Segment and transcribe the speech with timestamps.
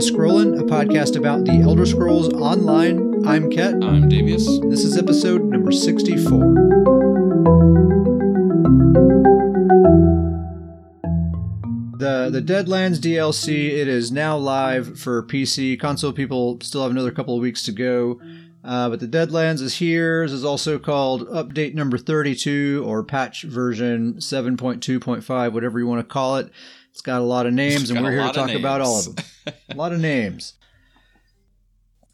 [0.00, 3.26] to Scrollin', a podcast about the Elder Scrolls Online.
[3.26, 3.74] I'm Ket.
[3.74, 4.46] I'm Davius.
[4.70, 6.38] This is episode number 64.
[11.98, 15.78] The the Deadlands DLC it is now live for PC.
[15.78, 18.20] Console people still have another couple of weeks to go.
[18.64, 20.24] Uh, but the Deadlands is here.
[20.24, 26.10] This is also called update number 32 or patch version 7.2.5, whatever you want to
[26.12, 26.50] call it.
[26.90, 29.16] It's got a lot of names, It's and we're here to talk about all of
[29.16, 29.24] them.
[29.70, 30.54] a lot of names.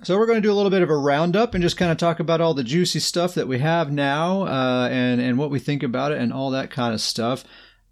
[0.02, 1.96] So we're going to do a little bit of a roundup and just kind of
[1.96, 5.58] talk about all the juicy stuff that we have now, uh, and and what we
[5.58, 7.44] think about it, and all that kind of stuff.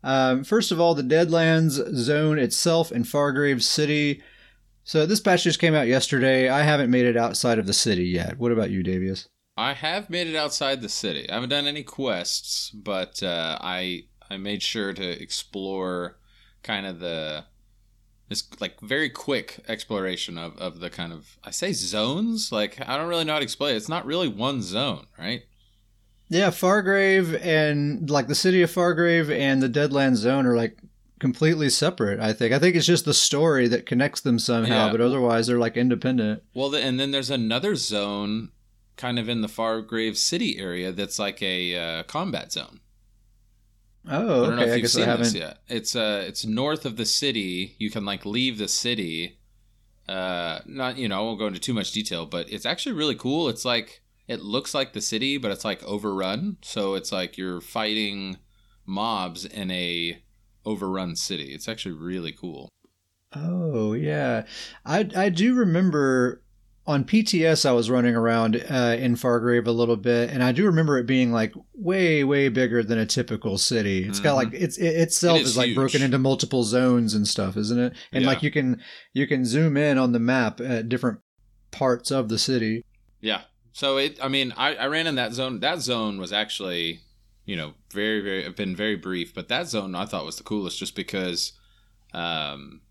[0.03, 4.23] Um, first of all, the Deadlands zone itself in Fargrave City.
[4.85, 6.51] So this patch just came out yesterday.
[6.51, 8.39] I haven't made it outside of the city yet.
[8.39, 9.29] What about you, Davius?
[9.57, 11.29] I have made it outside the city.
[11.31, 16.19] I haven't done any quests, but uh, I I made sure to explore
[16.65, 17.45] kind of the
[18.29, 22.51] this like very quick exploration of, of the kind of I say zones.
[22.51, 23.77] Like I don't really know how to explain it.
[23.77, 25.43] It's not really one zone, right?
[26.29, 30.79] Yeah, Fargrave and like the city of Fargrave and the Deadlands zone are like
[31.21, 32.19] completely separate.
[32.19, 32.53] I think.
[32.55, 34.93] I think it's just the story that connects them somehow, Yeah.
[34.93, 36.43] but otherwise they're like independent.
[36.55, 38.51] Well, the, and then there's another zone
[38.97, 42.81] kind of in the Fargrave City area that's like a uh, combat zone.
[44.09, 45.59] Oh, I don't know if I you've seen this yet.
[45.69, 47.75] It's uh, it's north of the city.
[47.79, 49.39] You can like leave the city.
[50.09, 53.15] Uh, not you know, I won't go into too much detail, but it's actually really
[53.15, 53.49] cool.
[53.49, 56.59] It's like it looks like the city, but it's like overrun.
[56.63, 58.39] So it's like you're fighting
[58.87, 60.23] mobs in a
[60.67, 61.55] overrun city.
[61.55, 62.69] It's actually really cool.
[63.35, 64.45] Oh yeah,
[64.85, 66.44] I I do remember
[66.87, 70.67] on PTS I was running around uh, in Fargrave a little bit, and I do
[70.67, 74.05] remember it being like way way bigger than a typical city.
[74.07, 74.37] It's got Mhm.
[74.37, 77.79] like it's it itself It is is, like broken into multiple zones and stuff, isn't
[77.79, 77.95] it?
[78.13, 78.29] And Yeah.
[78.29, 78.83] like you can
[79.15, 81.21] you can zoom in on the map at different
[81.71, 82.85] parts of the city.
[83.21, 83.43] Yeah.
[83.73, 85.59] So it, I mean, I, I ran in that zone.
[85.61, 87.01] That zone was actually,
[87.45, 90.79] you know, very, very, been very brief, but that zone I thought was the coolest
[90.79, 91.53] just because,
[92.13, 92.83] um,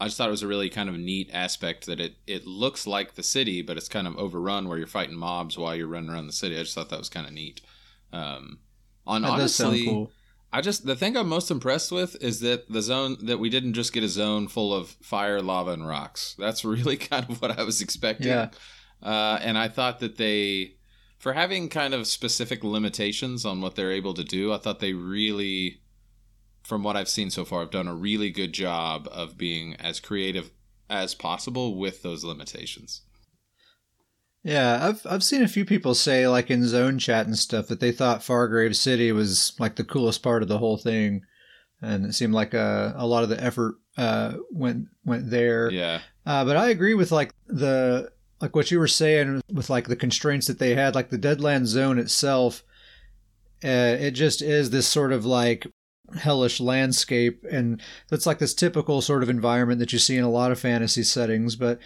[0.00, 2.86] I just thought it was a really kind of neat aspect that it, it looks
[2.86, 6.10] like the city, but it's kind of overrun where you're fighting mobs while you're running
[6.10, 6.56] around the city.
[6.56, 7.60] I just thought that was kind of neat.
[8.12, 8.60] Um,
[9.06, 10.10] on That honestly, cool.
[10.52, 13.74] I just the thing I'm most impressed with is that the zone that we didn't
[13.74, 16.34] just get a zone full of fire, lava, and rocks.
[16.38, 18.28] That's really kind of what I was expecting.
[18.28, 18.48] Yeah.
[19.02, 20.76] Uh, and I thought that they,
[21.18, 24.92] for having kind of specific limitations on what they're able to do, I thought they
[24.92, 25.80] really,
[26.62, 30.00] from what I've seen so far, have done a really good job of being as
[30.00, 30.50] creative
[30.88, 33.02] as possible with those limitations.
[34.42, 37.80] Yeah, I've I've seen a few people say like in zone chat and stuff that
[37.80, 41.22] they thought Fargrave City was like the coolest part of the whole thing,
[41.82, 45.70] and it seemed like uh, a lot of the effort uh, went went there.
[45.70, 46.00] Yeah.
[46.24, 48.10] Uh, but I agree with like the
[48.40, 51.66] like what you were saying with like the constraints that they had, like the Deadland
[51.66, 52.62] zone itself.
[53.62, 55.66] Uh, it just is this sort of like
[56.18, 60.30] hellish landscape, and it's like this typical sort of environment that you see in a
[60.30, 61.56] lot of fantasy settings.
[61.56, 61.78] But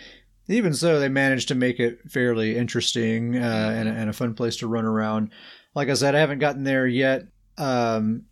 [0.48, 4.56] even so, they managed to make it fairly interesting uh, and, and a fun place
[4.56, 5.30] to run around.
[5.74, 7.24] Like I said, I haven't gotten there yet
[7.58, 8.24] um,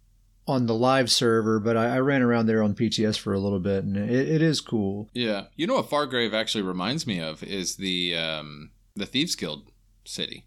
[0.46, 3.60] on the live server, but I, I ran around there on PTS for a little
[3.60, 5.08] bit, and it, it is cool.
[5.14, 5.44] Yeah.
[5.56, 9.70] You know what Fargrave actually reminds me of is the um, the Thieves Guild
[10.04, 10.46] city.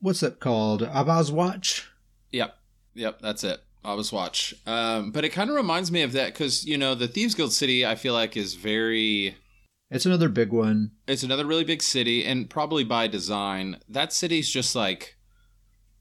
[0.00, 0.82] What's that called?
[0.82, 1.88] Abah's Watch.
[2.32, 2.56] Yep.
[2.94, 3.60] Yep, that's it.
[3.84, 4.54] I was watch.
[4.66, 7.52] Um, but it kind of reminds me of that because, you know, the Thieves Guild
[7.52, 9.36] city, I feel like, is very.
[9.90, 10.92] It's another big one.
[11.06, 13.78] It's another really big city, and probably by design.
[13.88, 15.16] That city's just like.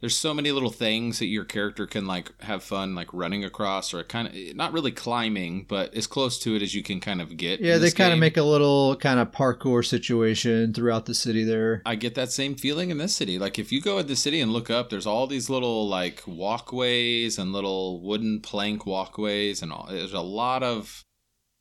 [0.01, 3.93] There's so many little things that your character can, like, have fun, like, running across,
[3.93, 4.55] or kind of.
[4.55, 7.61] Not really climbing, but as close to it as you can kind of get.
[7.61, 11.81] Yeah, they kind of make a little kind of parkour situation throughout the city there.
[11.85, 13.37] I get that same feeling in this city.
[13.37, 16.23] Like if you go in the city and look up, there's all these little like
[16.25, 21.03] walkways and little wooden plank walkways, and all, there's a lot of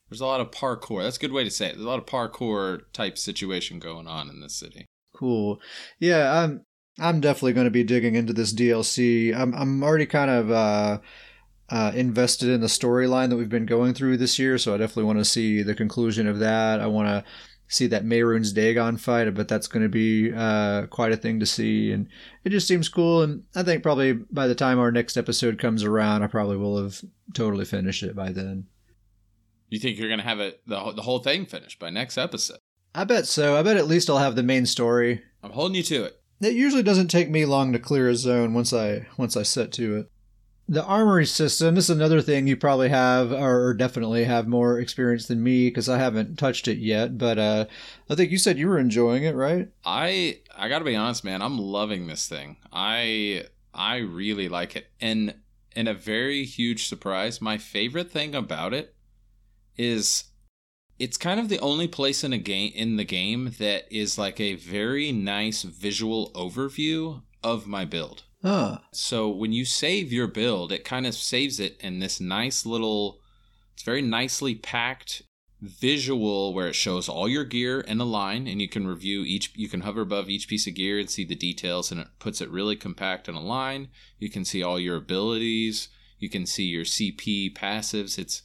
[0.08, 1.02] there's a lot of parkour.
[1.02, 1.74] That's a good way to say it.
[1.74, 4.86] There's a lot of parkour type situation going on in this city.
[5.14, 5.60] Cool.
[5.98, 6.64] Yeah, I'm
[6.98, 9.34] I'm definitely going to be digging into this DLC.
[9.34, 10.98] I'm I'm already kind of uh,
[11.70, 15.04] uh, invested in the storyline that we've been going through this year, so I definitely
[15.04, 16.80] want to see the conclusion of that.
[16.80, 17.24] I want to
[17.68, 19.28] see that Mehrunes Dagon fight.
[19.28, 22.08] I bet that's going to be uh, quite a thing to see, and
[22.44, 23.22] it just seems cool.
[23.22, 26.82] And I think probably by the time our next episode comes around, I probably will
[26.82, 27.00] have
[27.34, 28.66] totally finished it by then.
[29.68, 32.58] You think you're gonna have it the the whole thing finished by next episode?
[32.92, 33.56] I bet so.
[33.56, 35.22] I bet at least I'll have the main story.
[35.44, 36.19] I'm holding you to it.
[36.40, 39.72] It usually doesn't take me long to clear a zone once I once I set
[39.72, 40.10] to it.
[40.68, 41.74] the armory system.
[41.74, 45.88] This is another thing you probably have, or definitely have more experience than me because
[45.88, 47.18] I haven't touched it yet.
[47.18, 47.66] But uh,
[48.08, 49.68] I think you said you were enjoying it, right?
[49.84, 51.42] I I got to be honest, man.
[51.42, 52.56] I'm loving this thing.
[52.72, 55.34] I I really like it, and
[55.74, 57.40] and a very huge surprise.
[57.40, 58.94] My favorite thing about it
[59.76, 60.24] is
[61.00, 64.38] it's kind of the only place in a game in the game that is like
[64.38, 68.24] a very nice visual overview of my build.
[68.42, 68.78] Huh.
[68.92, 73.18] So when you save your build, it kind of saves it in this nice little
[73.72, 75.22] it's very nicely packed
[75.62, 79.52] visual where it shows all your gear in a line and you can review each
[79.54, 82.42] you can hover above each piece of gear and see the details and it puts
[82.42, 83.88] it really compact in a line.
[84.18, 85.88] You can see all your abilities,
[86.18, 88.18] you can see your CP passives.
[88.18, 88.42] It's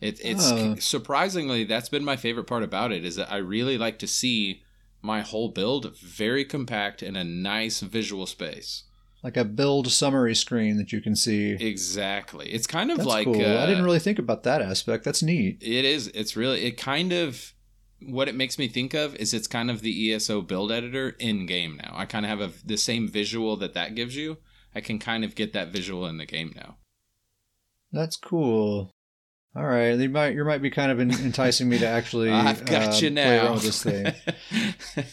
[0.00, 0.76] it, it's Oh.
[0.78, 4.62] surprisingly that's been my favorite part about it is that I really like to see
[5.02, 8.84] my whole build very compact in a nice visual space.
[9.22, 11.50] Like a build summary screen that you can see.
[11.52, 12.48] Exactly.
[12.50, 13.34] It's kind of That's like cool.
[13.44, 15.04] uh, I didn't really think about that aspect.
[15.04, 15.58] That's neat.
[15.62, 16.08] It is.
[16.08, 16.64] It's really.
[16.64, 17.52] It kind of.
[18.02, 21.44] What it makes me think of is it's kind of the ESO build editor in
[21.44, 21.92] game now.
[21.94, 24.38] I kind of have a, the same visual that that gives you.
[24.74, 26.78] I can kind of get that visual in the game now.
[27.92, 28.90] That's cool.
[29.56, 32.30] All right, you might you might be kind of enticing me to actually.
[32.48, 34.14] I've got uh, you play around with this thing.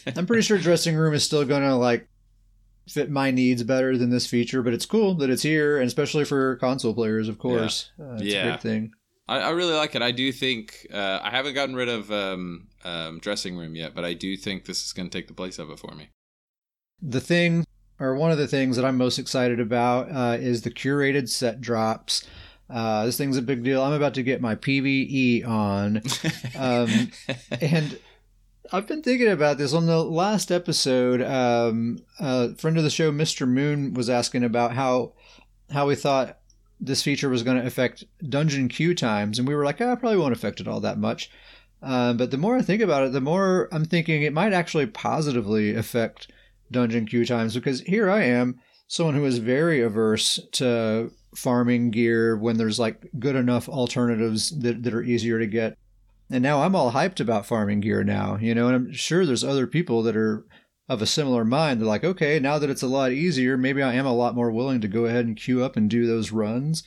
[0.16, 2.06] I'm pretty sure dressing room is still gonna like
[2.88, 6.24] fit my needs better than this feature, but it's cool that it's here, and especially
[6.24, 7.90] for console players, of course.
[7.98, 8.42] Uh, it's a Yeah.
[8.50, 8.92] great thing.
[9.28, 10.00] I, I really like it.
[10.02, 14.04] I do think uh, I haven't gotten rid of um, um, dressing room yet, but
[14.04, 16.08] I do think this is going to take the place of it for me.
[17.02, 17.66] The thing,
[18.00, 21.60] or one of the things that I'm most excited about, uh, is the curated set
[21.60, 22.24] drops.
[22.70, 23.82] Uh, this thing's a big deal.
[23.82, 26.02] I'm about to get my PVE on.
[26.56, 27.10] Um,
[27.60, 27.98] and
[28.70, 31.22] I've been thinking about this on the last episode.
[31.22, 33.48] Um, a friend of the show, Mr.
[33.48, 35.14] Moon, was asking about how
[35.70, 36.38] how we thought
[36.80, 40.00] this feature was going to affect dungeon queue times, and we were like, "Ah, it
[40.00, 41.30] probably won't affect it all that much."
[41.82, 44.86] Um, but the more I think about it, the more I'm thinking it might actually
[44.86, 46.30] positively affect
[46.70, 52.36] dungeon queue times because here I am, someone who is very averse to farming gear
[52.36, 55.78] when there's like good enough alternatives that, that are easier to get
[56.30, 59.44] and now I'm all hyped about farming gear now, you know, and I'm sure there's
[59.44, 60.44] other people that are
[60.88, 61.80] of a similar mind.
[61.80, 64.50] They're like, okay, now that it's a lot easier, maybe I am a lot more
[64.50, 66.82] willing to go ahead and queue up and do those runs.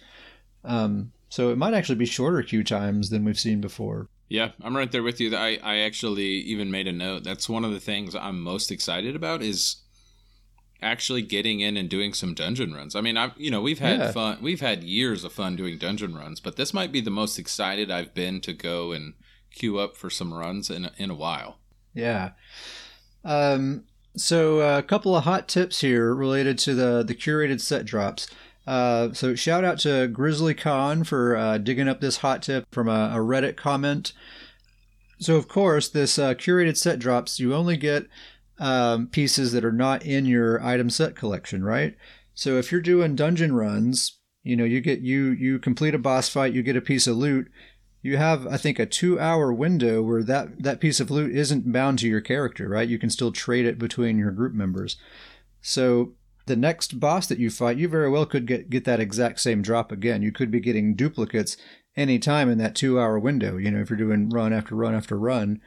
[0.63, 4.09] Um, so it might actually be shorter queue times than we've seen before.
[4.29, 5.35] Yeah, I'm right there with you.
[5.35, 7.23] I, I actually even made a note.
[7.23, 9.77] That's one of the things I'm most excited about is
[10.81, 12.95] actually getting in and doing some dungeon runs.
[12.95, 14.11] I mean, I you know, we've had Yeah.
[14.11, 14.37] fun.
[14.41, 17.91] We've had years of fun doing dungeon runs, but this might be the most excited
[17.91, 19.13] I've been to go and
[19.53, 21.57] queue up for some runs in a, in a while.
[21.93, 22.31] Yeah.
[23.23, 23.83] Um,
[24.15, 28.27] so uh, a couple of hot tips here related to the the curated set drops.
[28.67, 32.87] Uh, so shout out to Grizzly Khan for uh, digging up this hot tip from
[32.87, 34.13] a, a Reddit comment.
[35.19, 38.07] So of course, this uh, curated set drops you only get
[38.61, 41.97] um, pieces that are not in your item set collection, right?
[42.35, 46.29] So if you're doing dungeon runs, you know you get you you complete a boss
[46.29, 47.51] fight, you get a piece of loot.
[48.03, 51.99] You have, I think, a two-hour window where that that piece of loot isn't bound
[51.99, 52.87] to your character, right?
[52.87, 54.95] You can still trade it between your group members.
[55.61, 56.13] So
[56.45, 59.63] the next boss that you fight, you very well could get get that exact same
[59.63, 60.21] drop again.
[60.21, 61.57] You could be getting duplicates
[61.95, 63.57] any time in that two-hour window.
[63.57, 65.61] You know, if you're doing run after run after run.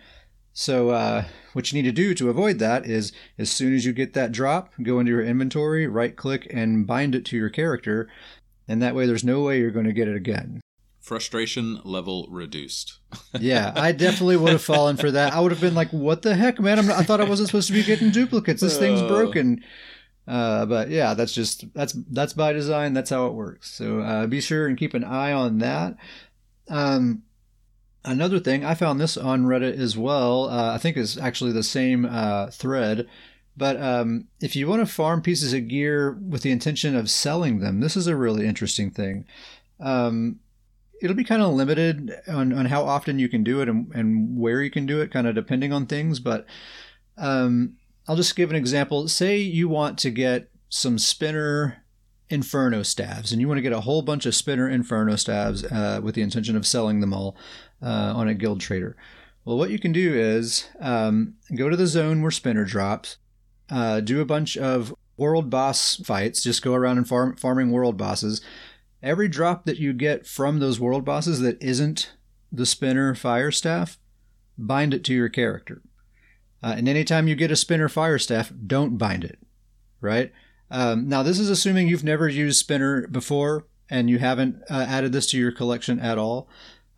[0.56, 3.92] So uh, what you need to do to avoid that is, as soon as you
[3.92, 8.08] get that drop, go into your inventory, right-click, and bind it to your character,
[8.68, 10.60] and that way there's no way you're going to get it again.
[11.00, 13.00] Frustration level reduced.
[13.40, 15.32] Yeah, I definitely would have fallen for that.
[15.32, 16.78] I would have been like, "What the heck, man?
[16.78, 18.62] I'm not, I thought I wasn't supposed to be getting duplicates.
[18.62, 19.62] This thing's broken."
[20.26, 22.94] Uh, but yeah, that's just that's that's by design.
[22.94, 23.72] That's how it works.
[23.72, 25.96] So uh, be sure and keep an eye on that.
[26.68, 27.24] Um,
[28.04, 30.48] another thing, I found this on Reddit as well.
[30.48, 33.08] Uh, I think it's actually the same uh, thread.
[33.56, 37.60] But um, if you want to farm pieces of gear with the intention of selling
[37.60, 39.26] them, this is a really interesting thing.
[39.80, 40.40] Um,
[41.00, 44.36] it'll be kind of limited on, on how often you can do it and, and
[44.36, 46.18] where you can do it, kind of depending on things.
[46.18, 46.46] But
[47.16, 47.76] um,
[48.08, 49.06] I'll just give an example.
[49.06, 51.83] Say you want to get some spinner
[52.30, 56.00] inferno staves, and you want to get a whole bunch of spinner inferno staves uh,
[56.02, 57.36] with the intention of selling them all
[57.82, 58.96] uh, on a guild trader.
[59.44, 63.18] Well, what you can do is um, go to the zone where spinner drops,
[63.70, 67.96] uh, do a bunch of world boss fights, just go around and farm farming world
[67.96, 68.40] bosses.
[69.02, 72.12] Every drop that you get from those world bosses that isn't
[72.50, 73.98] the spinner fire staff,
[74.56, 75.82] bind it to your character.
[76.62, 79.38] Uh, and anytime you get a spinner fire staff, don't bind it,
[80.00, 80.32] right?
[80.70, 83.66] Um, now, this is assuming you've never used spinner before.
[83.90, 86.48] and you haven't uh, added this to your collection at all,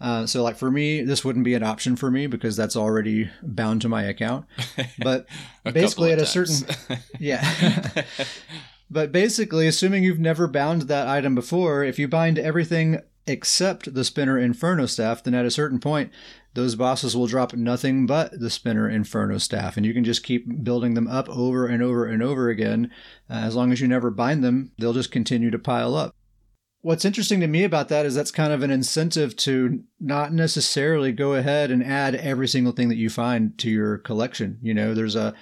[0.00, 3.30] uh, so like for me, this wouldn't be an option for me because that's already
[3.42, 4.46] bound to my account.
[4.98, 5.26] But
[5.64, 6.66] basically, at a certain
[7.18, 8.02] yeah.
[8.90, 14.04] but basically, assuming you've never bound that item before, if you bind everything except the
[14.04, 16.12] spinner Inferno staff, then at a certain point,
[16.56, 20.64] those bosses will drop nothing but the spinner Inferno staff, and you can just keep
[20.64, 22.90] building them up over and over and over again.
[23.30, 26.14] Uh, as long as you never bind them, they'll just continue to pile up.
[26.80, 31.12] What's interesting to me about that is that's kind of an incentive to not necessarily
[31.12, 34.58] go ahead and add every single thing that you find to your collection.
[34.62, 35.34] You know, there's a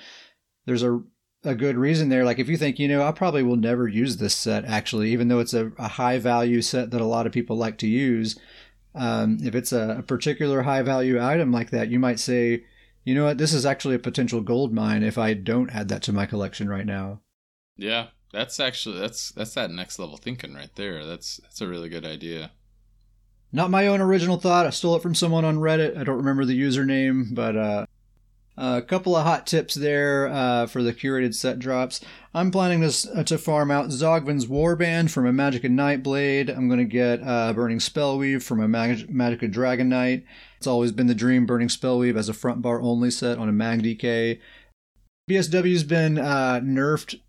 [0.67, 1.01] there's a
[1.45, 2.25] a good reason there.
[2.25, 5.29] Like if you think, you know, I probably will never use this set actually, even
[5.29, 8.37] though it's a, a high value set that a lot of people like to use.
[8.95, 12.65] Um, if it's a, a particular high value item like that, you might say,
[13.03, 16.03] you know what, this is actually a potential gold mine if I don't add that
[16.03, 17.21] to my collection right now.
[17.77, 21.05] Yeah, that's actually that's that's that next level thinking right there.
[21.05, 22.53] That's that's a really good idea.
[23.53, 24.67] Not my own original thought.
[24.67, 25.97] I stole it from someone on Reddit.
[25.97, 27.87] I don't remember the username, but uh,
[28.57, 32.01] a couple of hot tips there uh, for the curated set drops.
[32.33, 36.55] I'm planning this uh, to farm out Zogvin's Warband from a Magicka Nightblade.
[36.55, 40.25] I'm going to get uh, Burning Spellweave from a Mag- Magicka Dragon Knight.
[40.59, 43.53] It's always been the dream Burning Spellweave as a front bar only set on a
[43.53, 44.41] Mag DK.
[45.31, 47.21] BSW's been uh, nerfed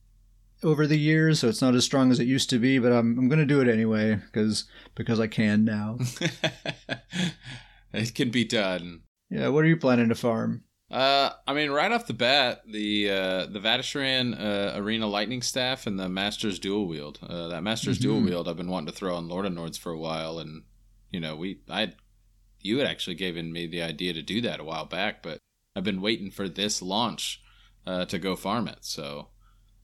[0.63, 2.79] over the years, so it's not as strong as it used to be.
[2.79, 4.65] But I'm I'm gonna do it anyway because
[4.96, 5.98] because I can now.
[7.94, 9.03] it can be done.
[9.29, 9.48] Yeah.
[9.50, 10.63] What are you planning to farm?
[10.95, 15.87] Uh, I mean, right off the bat, the uh, the Vateshran uh, Arena Lightning Staff
[15.87, 17.19] and the Master's Dual Wield.
[17.21, 18.07] Uh, that Master's mm-hmm.
[18.07, 20.63] Dual Wield, I've been wanting to throw on Lord of Nords for a while, and
[21.11, 21.95] you know, we I
[22.61, 25.39] you had actually given me the idea to do that a while back, but
[25.75, 27.41] I've been waiting for this launch
[27.85, 28.85] uh, to go farm it.
[28.85, 29.27] So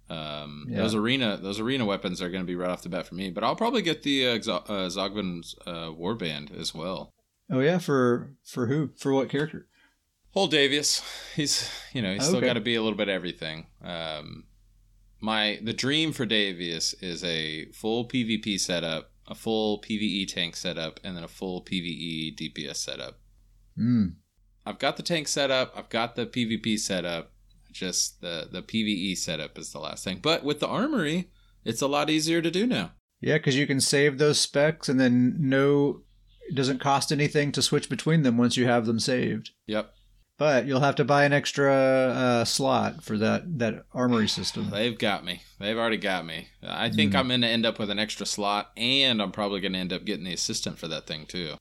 [0.10, 0.78] um, yeah.
[0.78, 3.32] Those arena those arena weapons are going to be right off the bat for me,
[3.32, 7.12] but I'll probably get the uh, uh, Zogvin's uh, warband as well.
[7.50, 8.92] Oh yeah, for for who?
[8.98, 9.68] For what character?
[10.34, 11.02] Old Davius.
[11.36, 12.30] He's you know he's okay.
[12.30, 13.68] still got to be a little bit of everything.
[13.84, 14.46] Um,
[15.20, 21.00] my the dream for Davius is a full PvP setup, a full PVE tank setup,
[21.04, 23.20] and then a full PVE DPS setup.
[23.78, 24.16] Mm.
[24.66, 25.74] I've got the tank setup.
[25.76, 27.32] I've got the PvP setup.
[27.72, 30.20] Just the the PVE setup is the last thing.
[30.22, 31.30] But with the armory,
[31.64, 32.92] it's a lot easier to do now.
[33.22, 36.02] Yeah, because you can save those specs, and then no,
[36.50, 39.52] it doesn't cost anything to switch between them once you have them saved.
[39.68, 39.94] Yep.
[40.42, 44.72] But you'll have to buy an extra uh, slot for that that armory system.
[44.72, 45.44] They've got me.
[45.60, 46.48] They've already got me.
[46.64, 47.16] I think mm.
[47.18, 49.94] I'm going to end up with an extra slot, and I'm probably going to end
[49.94, 51.58] up getting the assistant for that thing too.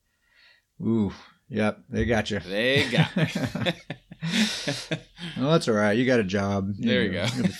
[0.81, 1.13] Ooh,
[1.47, 2.39] yep, they got you.
[2.39, 3.27] They got me.
[5.37, 5.95] well, that's all right.
[5.95, 6.73] You got a job.
[6.79, 7.35] There you, know, you go.
[7.35, 7.53] You'll be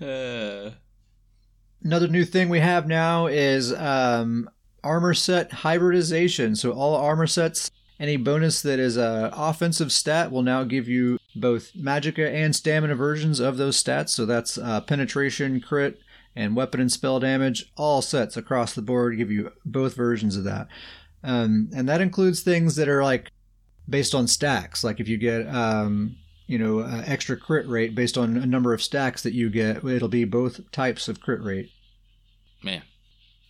[0.00, 0.06] fine.
[0.06, 0.70] uh.
[1.82, 4.50] Another new thing we have now is um,
[4.84, 6.56] armor set hybridization.
[6.56, 11.18] So all armor sets, any bonus that is a offensive stat will now give you
[11.34, 14.10] both magicka and stamina versions of those stats.
[14.10, 15.98] So that's uh, penetration, crit,
[16.36, 17.72] and weapon and spell damage.
[17.76, 20.68] All sets across the board give you both versions of that.
[21.24, 23.30] Um, and that includes things that are like
[23.88, 24.84] based on stacks.
[24.84, 28.72] Like if you get, um, you know, uh, extra crit rate based on a number
[28.72, 31.70] of stacks that you get, it'll be both types of crit rate.
[32.62, 32.82] Man,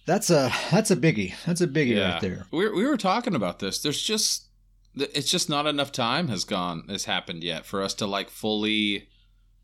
[0.08, 1.34] that's a that's a biggie.
[1.44, 2.12] That's a biggie yeah.
[2.12, 2.46] right there.
[2.50, 3.80] We we were talking about this.
[3.80, 4.48] There's just
[4.94, 9.08] it's just not enough time has gone has happened yet for us to like fully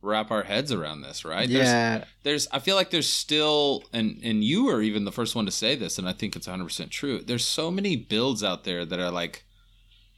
[0.02, 1.48] wrap our heads around this, right?
[1.48, 1.96] Yeah.
[1.96, 5.46] There's, there's I feel like there's still and and you are even the first one
[5.46, 7.20] to say this and I think it's 100% true.
[7.20, 9.44] There's so many builds out there that are like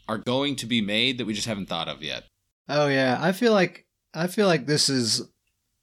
[0.09, 2.25] are going to be made that we just haven't thought of yet.
[2.69, 5.23] Oh yeah, I feel like I feel like this is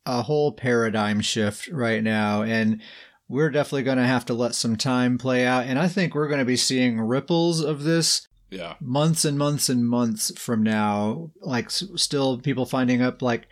[0.05, 2.81] a whole paradigm shift right now and
[3.27, 6.27] we're definitely going to have to let some time play out and I think we're
[6.27, 11.31] going to be seeing ripples of this yeah months and months and months from now
[11.41, 13.47] like still people finding up like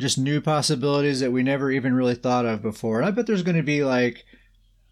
[0.00, 2.98] just new possibilities that we never even really thought of before.
[2.98, 4.24] And I bet there's going to be like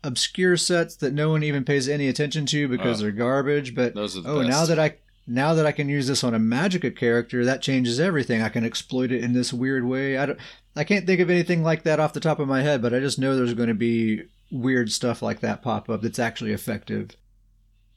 [0.04, 3.75] obscure sets that no one even pays any attention to because uh, they're garbage.
[3.75, 4.49] But oh, best.
[4.49, 7.99] now that I now that I can use this on a Magicka character, that changes
[7.99, 8.42] everything.
[8.42, 10.16] I can exploit it in this weird way.
[10.16, 10.38] I don't,
[10.79, 13.01] I can't think of anything like that off the top of my head, but I
[13.01, 17.11] just know there's going to be weird stuff like that pop up that's actually effective.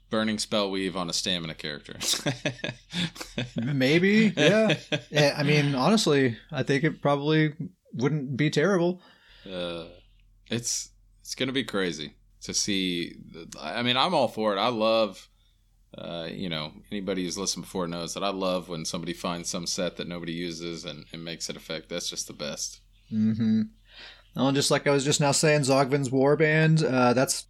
[0.10, 1.98] Burning spell weave on a stamina character.
[3.56, 4.76] Maybe, yeah.
[5.38, 7.54] I mean, honestly, I think it probably
[7.94, 9.00] wouldn't be terrible.
[9.50, 9.86] Uh,
[10.50, 10.90] it's
[11.22, 13.16] it's gonna be crazy to see.
[13.60, 14.60] I mean, I'm all for it.
[14.60, 15.30] I love,
[15.98, 19.68] uh, you know, anybody who's listened before knows that I love when somebody finds some
[19.68, 21.90] set that nobody uses and, and makes it effect.
[21.90, 22.80] That's just the best.
[23.12, 23.64] Mm-hmm.
[24.38, 26.82] Oh, just like I was just now saying, Zogvin's Warband.
[26.82, 27.48] Uh, that's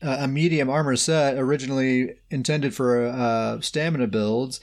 [0.00, 4.60] a medium armor set, originally intended for uh, stamina builds,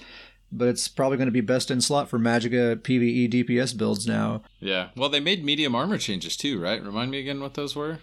[0.52, 4.42] but it's probably going to be best in slot for Magicka PVE DPS builds now.
[4.60, 4.90] Yeah.
[4.96, 6.84] Well, they made medium armor changes too, right?
[6.84, 8.00] Remind me again what those were.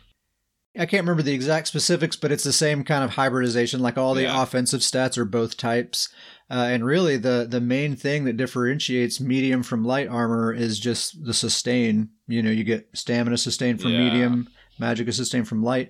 [0.79, 3.81] I can't remember the exact specifics, but it's the same kind of hybridization.
[3.81, 4.43] Like all the Yeah.
[4.43, 6.09] offensive stats are both types,
[6.51, 11.25] uh, and really the the main thing that differentiates medium from light armor is just
[11.25, 12.11] the sustain.
[12.29, 14.05] You know, you get stamina sustain from Yeah.
[14.05, 15.89] medium, magic sustain from light,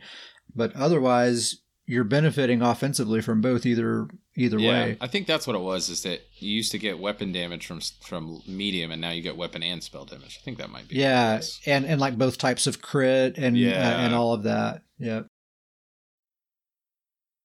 [0.55, 4.99] but otherwise you're benefiting offensively from both either either yeah, way.
[5.01, 5.89] I think that's what it was.
[5.89, 9.37] Is that you used to get weapon damage from from medium, and now you get
[9.37, 10.39] weapon and spell damage.
[10.41, 10.97] I think that might be.
[10.97, 14.05] Yeah, and and like both types of crit and uh, Yeah.
[14.05, 14.83] and all of that.
[14.99, 15.23] Yeah.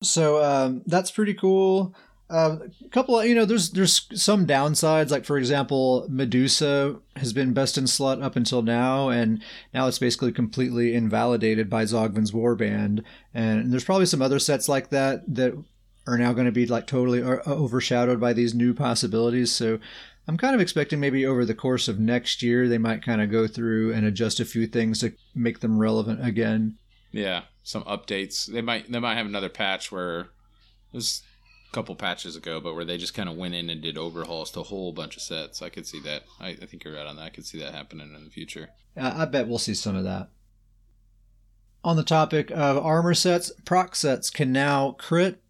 [0.04, 1.96] So um, that's pretty cool.
[2.32, 2.62] A
[2.92, 5.12] couple of you know, there's there's some downsides.
[5.12, 10.00] Like for example, Medusa has been best in slot up until now, and now it's
[10.00, 13.04] basically completely invalidated by Zogvin's Warband.
[13.34, 15.62] And there's probably some other sets like that that
[16.08, 19.52] are now going to be like totally overshadowed by these new possibilities.
[19.52, 19.80] So
[20.28, 23.32] I'm kind of expecting maybe over the course of next year they might kind of
[23.32, 26.78] go through and adjust a few things to make them relevant again.
[27.12, 28.46] Yeah, some updates.
[28.46, 30.30] They might they might have another patch where
[30.94, 31.02] a
[31.72, 34.60] couple patches ago, but where they just kind of went in and did overhauls to
[34.60, 35.62] a whole bunch of sets.
[35.62, 36.24] I could see that.
[36.40, 37.24] I, I think you're right on that.
[37.24, 38.70] I could see that happening in the future.
[38.98, 40.30] I bet we'll see some of that.
[41.84, 45.42] On the topic of armor sets, proc sets can now crit.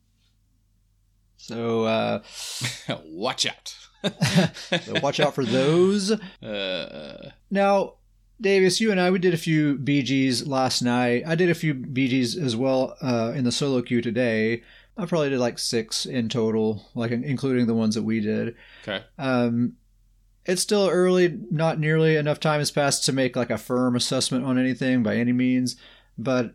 [1.37, 2.21] So, uh,
[3.05, 3.75] Watch out.
[4.83, 6.11] so watch out for those.
[6.43, 7.93] Uh, Now,
[8.41, 11.23] Davius, you and I, we did a few BGs last night.
[11.27, 14.63] I did a few BGs as well uh, in the solo queue today.
[15.01, 18.55] I probably did like six in total, like including the ones that we did.
[18.83, 19.03] okay.
[19.17, 19.73] Um,
[20.45, 24.45] it's still early, not nearly enough time has passed to make like a firm assessment
[24.45, 25.75] on anything by any means.
[26.19, 26.53] But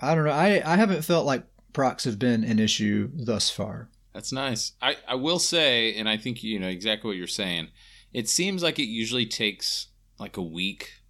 [0.00, 0.30] I don't know.
[0.30, 3.88] I, I haven't felt like procs have been an issue thus far.
[4.12, 4.72] That's nice.
[4.80, 7.68] I, I will say, and I think you know exactly what you're saying.
[8.12, 9.88] It seems like it usually takes
[10.20, 11.02] like a week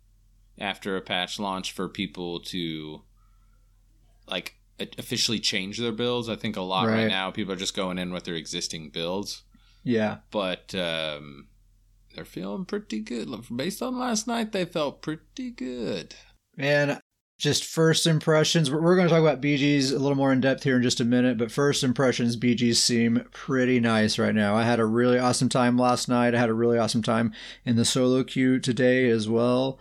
[0.58, 3.02] after a patch launch for people to
[4.26, 4.54] like
[4.98, 6.28] officially change their builds.
[6.28, 7.08] I think a lot right, Right.
[7.08, 9.42] now people are just going in with their existing builds,
[9.82, 10.18] Yeah.
[10.30, 11.48] but um,
[12.14, 13.28] they're feeling pretty good.
[13.54, 16.14] Based on last night, they felt pretty good.
[16.58, 17.00] And
[17.36, 20.62] just first impressions, we're, we're going to talk about BGs a little more in depth
[20.62, 24.54] here in just a minute, but first impressions, BGs seem pretty nice right now.
[24.54, 26.34] I had a really awesome time last night.
[26.34, 27.32] I had a really awesome time
[27.64, 29.78] in the solo queue today as well.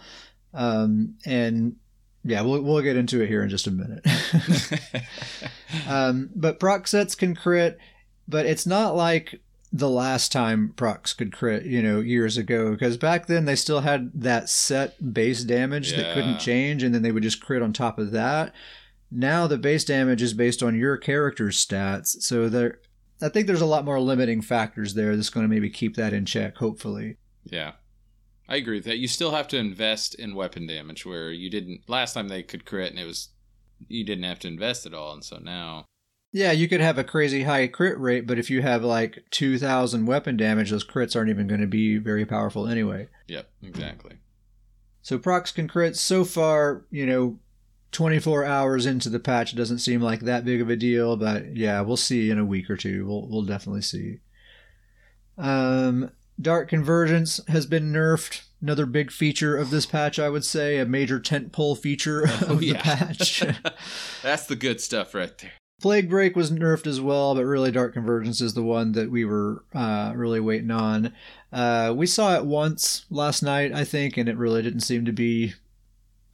[0.53, 1.75] Um, and
[2.23, 4.05] yeah, we'll, we'll get into it here in just a minute.
[5.87, 7.77] um, but proc sets can crit,
[8.27, 9.41] but it's not like
[9.73, 12.71] the last time procs could crit, you know, years ago.
[12.71, 17.01] Because back then they still had that set base damage that couldn't change, and then
[17.01, 18.53] they would just crit on top of that.
[19.11, 22.79] Now the base damage is based on your character's stats, so there.
[23.21, 26.13] I think there's a lot more limiting factors there that's going to maybe keep that
[26.13, 26.57] in check.
[26.57, 27.73] Hopefully, yeah.
[28.47, 28.97] I agree with that.
[28.97, 32.65] You still have to invest in weapon damage where you didn't last time they could
[32.65, 33.29] crit and it was
[33.87, 35.85] you didn't have to invest at all and so now
[36.35, 40.07] yeah, you could have a crazy high crit rate, but if you have like 2,000
[40.07, 43.07] weapon damage, those crits aren't even going to be very powerful anyway.
[43.27, 44.17] Yep, exactly.
[45.03, 47.37] So procs can crit so far, you know,
[47.91, 51.79] 24 hours into the patch doesn't seem like that big of a deal, but yeah,
[51.81, 53.05] we'll see in a week or two.
[53.05, 54.21] We'll we'll definitely see.
[55.37, 56.09] Um
[56.43, 58.41] Dark Convergence has been nerfed.
[58.61, 62.55] Another big feature of this patch, I would say, a major tentpole feature of Oh,
[62.55, 63.43] the patch.
[64.21, 65.51] That's the good stuff right there.
[65.81, 69.25] Plague Break was nerfed as well, but really Dark Convergence is the one that we
[69.25, 71.13] were uh, really waiting on.
[71.51, 75.11] Uh, we saw it once last night, I think, and it really didn't seem to
[75.11, 75.53] be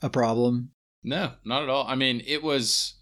[0.03, 0.71] a problem.
[1.03, 1.87] No, not at all.
[1.87, 2.95] I mean, it was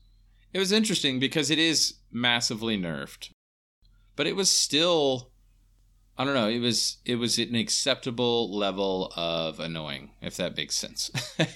[0.54, 3.32] it was interesting because it is massively nerfed.
[4.16, 5.32] But it was still
[6.18, 10.76] I don't know, it was it was an acceptable level of annoying, if that makes
[10.76, 11.12] sense.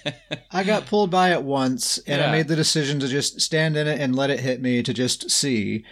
[0.52, 3.88] I got pulled by it once, and I made the decision to just stand in
[3.88, 5.84] it and let it hit me to just see.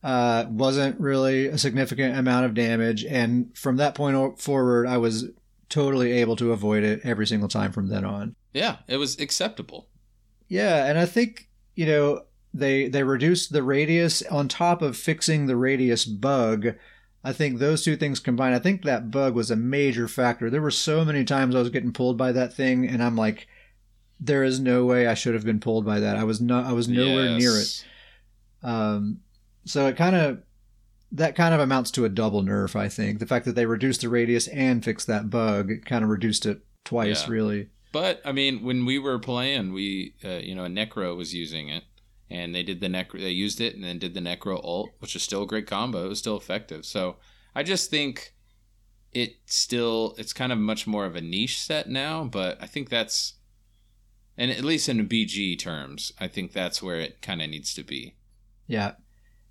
[0.00, 5.26] Uh, wasn't really a significant amount of damage, and from that point forward, I was
[5.68, 8.36] totally able to avoid it every single time from then on.
[8.54, 9.88] yeah, it was acceptable.
[10.48, 12.22] Yeah, and I think you know
[12.54, 16.74] they they reduced the radius on top of fixing the radius bug.
[17.24, 20.48] I think those two things combined, I think that bug was a major factor.
[20.50, 23.48] There were so many times I was getting pulled by that thing, and I'm like,
[24.20, 26.16] there is no way I should have been pulled by that.
[26.16, 26.64] I was not.
[26.66, 27.84] I was nowhere near it.
[28.62, 29.20] Um,
[29.64, 30.42] so it kind of
[31.12, 32.76] that kind of amounts to a double nerf.
[32.76, 36.10] I think the fact that they reduced the radius and fixed that bug kind of
[36.10, 37.32] reduced it twice, Yeah.
[37.32, 37.68] really.
[37.92, 41.68] But I mean, when we were playing, we uh, you know a Necro was using
[41.68, 41.84] it,
[42.30, 43.20] and they did the Necro.
[43.20, 46.04] They used it and then did the Necro ult, which is still a great combo.
[46.04, 46.84] It was still effective.
[46.84, 47.16] So
[47.54, 48.34] I just think
[49.12, 52.24] it still it's kind of much more of a niche set now.
[52.24, 53.34] But I think that's
[54.36, 57.82] and at least in BG terms, I think that's where it kind of needs to
[57.82, 58.14] be.
[58.66, 58.92] Yeah.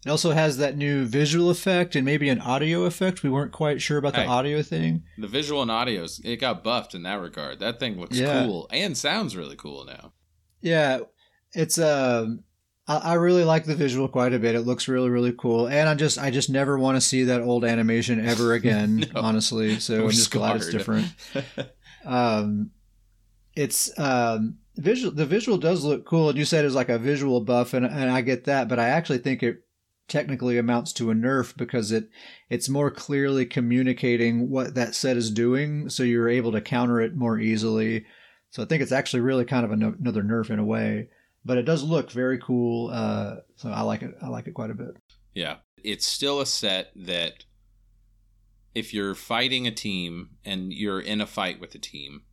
[0.05, 3.23] It also has that new visual effect and maybe an audio effect.
[3.23, 4.27] We weren't quite sure about the Hey.
[4.27, 5.03] audio thing.
[5.17, 7.59] The visual and audios, it got buffed in that regard.
[7.59, 8.45] That thing looks Yeah.
[8.45, 10.13] cool and sounds really cool now.
[10.61, 10.99] Yeah,
[11.53, 12.43] it's um,
[12.87, 14.55] I, I really like the visual quite a bit.
[14.55, 17.41] It looks really really cool, and I just I just never want to see that
[17.41, 19.05] old animation ever again.
[19.13, 19.21] No.
[19.21, 21.07] honestly, so We're I'm just glad it's different.
[22.05, 22.71] Um,
[23.53, 25.13] it's um visual.
[25.13, 28.09] The visual does look cool, and you said it's like a visual buff, and and
[28.09, 29.63] I get that, but I actually think it
[30.07, 32.09] technically amounts to a nerf because it
[32.49, 37.15] it's more clearly communicating what that set is doing, so you're able to counter it
[37.15, 38.05] more easily.
[38.51, 41.09] So I think it's actually really kind of another nerf in a way,
[41.47, 42.89] but it does look very cool.
[42.91, 44.13] Uh, so I like it.
[44.21, 44.97] I like it quite a bit.
[45.33, 45.55] Yeah.
[45.83, 47.45] It's still a set that
[48.75, 52.23] if you're fighting a team and you're in a fight with a team,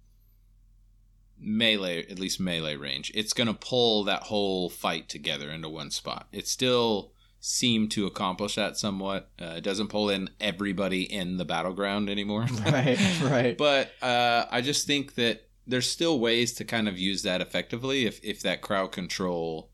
[1.39, 5.91] melee, at least melee range, it's going to pull that whole fight together into one
[5.91, 6.27] spot.
[6.33, 9.31] It still seemed to accomplish that somewhat.
[9.41, 12.47] Uh, it doesn't pull in everybody in the battleground anymore.
[12.65, 13.57] Right, right.
[13.59, 18.07] But uh, I just think that there's still ways to kind of use that effectively
[18.07, 19.71] if, if that crowd control,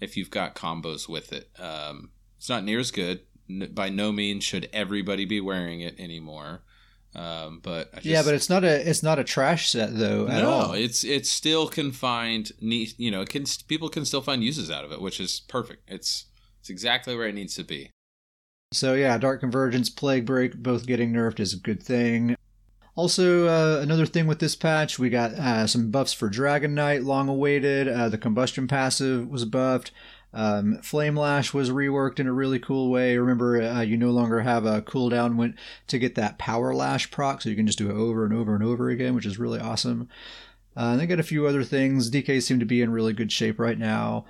[0.00, 1.50] if you've got combos with it.
[1.58, 3.20] Um, it's not near as good.
[3.72, 6.62] By no means should everybody be wearing it anymore.
[7.14, 10.26] Um, but I just, yeah, but it's not a it's not a trash set though
[10.26, 10.72] at no, all.
[10.72, 14.84] it's it's still can find you know, it can people can still find uses out
[14.84, 15.88] of it, which is perfect.
[15.88, 16.24] It's
[16.58, 17.90] it's exactly where it needs to be.
[18.72, 22.34] So yeah, Dark Convergence, Plague Break, both getting nerfed is a good thing.
[22.96, 27.02] Also, uh, another thing with this patch, we got uh, some buffs for Dragon Knight,
[27.02, 27.88] long awaited.
[27.88, 29.90] Uh, the combustion passive was buffed.
[30.32, 33.16] Um, Flame Lash was reworked in a really cool way.
[33.16, 35.56] Remember, uh, you no longer have a cooldown when,
[35.88, 38.54] to get that Power Lash proc, so you can just do it over and over
[38.54, 40.08] and over again, which is really awesome.
[40.76, 42.10] Uh, and they got a few other things.
[42.10, 44.24] DK seem to be in really good shape right now.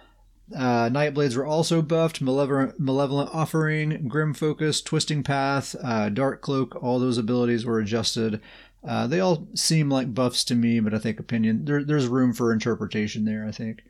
[0.53, 2.21] Uh, Nightblades were also buffed.
[2.21, 8.41] Malevolent, Malevolent Offering, Grim Focus, Twisting Path, uh, Dark Cloak, all those abilities were adjusted.
[8.87, 12.35] Uh, they all seem like buffs to me, but I think opinion there, there's room
[12.35, 13.47] for interpretation there.
[13.47, 13.83] I think.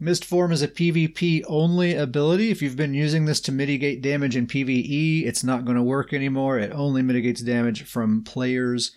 [0.00, 2.50] Mist Form is a PvP only ability.
[2.50, 6.14] If you've been using this to mitigate damage in PvE, it's not going to work
[6.14, 6.58] anymore.
[6.58, 8.96] It only mitigates damage from players.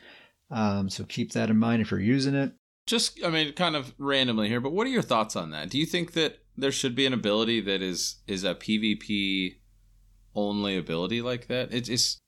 [0.50, 2.54] Um, so keep that in mind if you're using it.
[2.86, 5.70] Just, I mean, kind of randomly here, but what are your thoughts on that?
[5.70, 9.58] Do you think that there should be an ability that is is a PvP
[10.36, 11.74] only ability like that?
[11.74, 12.20] It just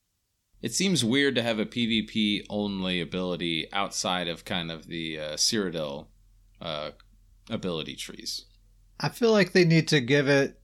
[0.62, 5.34] it seems weird to have a PvP only ability outside of kind of the uh,
[5.34, 6.08] Cyrodiil
[6.62, 6.91] uh,
[7.50, 8.46] ability trees.
[9.00, 10.60] I feel like they need to give it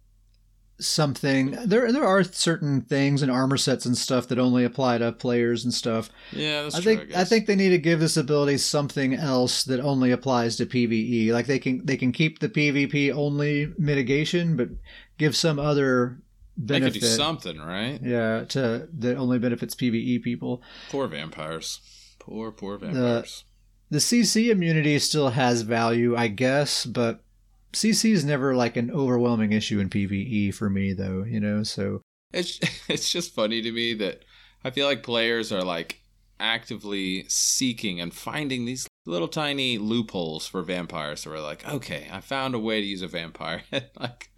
[0.82, 1.52] something.
[1.66, 5.64] There, there are certain things and armor sets and stuff that only apply to players
[5.64, 6.10] and stuff.
[6.32, 6.96] Yeah, that's I true.
[6.98, 10.56] think I, I, think they need to give this ability something else that only applies
[10.58, 11.32] to PVE.
[11.32, 14.70] Like they can they can keep the PvP only mitigation, but
[15.18, 16.22] give some other
[16.58, 17.02] they could benefit.
[17.02, 18.00] do something, right?
[18.02, 20.62] Yeah, to that only benefits PVE people.
[20.90, 21.80] Poor vampires.
[22.20, 23.46] Poor, poor vampires.
[23.90, 27.24] The CC immunity still has value, I guess, but
[27.74, 31.24] CC is never like an overwhelming issue in PVE for me, though.
[31.24, 32.02] You know, so
[32.34, 34.24] It's it's just funny to me that
[34.64, 36.00] I feel like players are like
[36.40, 41.22] actively seeking and finding these little tiny loopholes for vampires.
[41.22, 43.64] So we're like, okay, I found a way to use a vampire.
[44.00, 44.30] Like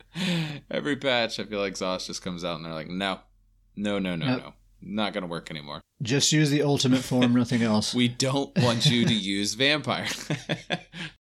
[0.69, 3.19] every patch, I feel like ZOS just comes out and they're like, no,
[3.75, 4.41] no, no, no, Nope.
[4.43, 5.81] no, not gonna work anymore.
[6.03, 7.95] just use the ultimate form, nothing else.
[7.95, 10.05] We don't want you to use vampire.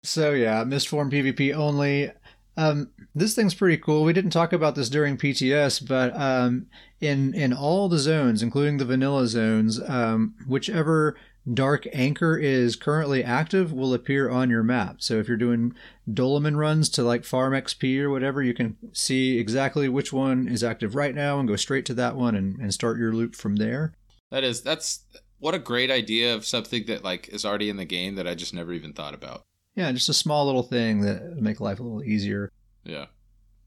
[0.04, 2.12] So yeah, Mistform PvP only.
[2.58, 4.04] Um, this thing's pretty cool.
[4.04, 6.68] We didn't talk about this during PTS, but um,
[7.00, 11.16] in in all the zones, including the vanilla zones, um, whichever
[11.52, 14.98] dark anchor is currently active will appear on your map.
[15.00, 15.74] So if you're doing
[16.12, 20.64] Dolmen runs to like farm XP or whatever, you can see exactly which one is
[20.64, 23.56] active right now and go straight to that one and, and start your loop from
[23.56, 23.94] there.
[24.32, 25.06] that is that's
[25.40, 28.36] what a great idea of something that like is already in the game that I
[28.36, 29.44] just never even thought about.
[29.80, 32.52] Yeah, just a small little thing that make life a little easier.
[32.84, 33.06] Yeah.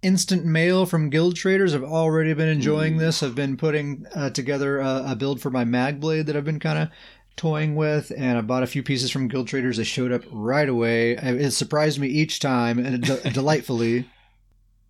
[0.02, 2.98] instant mail from guild traders have already been enjoying Ooh.
[2.98, 6.44] this i've been putting uh, together a, a build for my mag blade that i've
[6.44, 6.88] been kind of
[7.36, 10.68] toying with and i bought a few pieces from guild traders they showed up right
[10.68, 14.06] away it surprised me each time and de- delightfully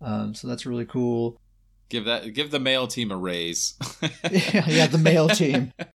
[0.01, 1.37] um, so that's really cool
[1.89, 3.75] Give that give the male team a raise.
[4.31, 5.71] yeah, yeah the mail team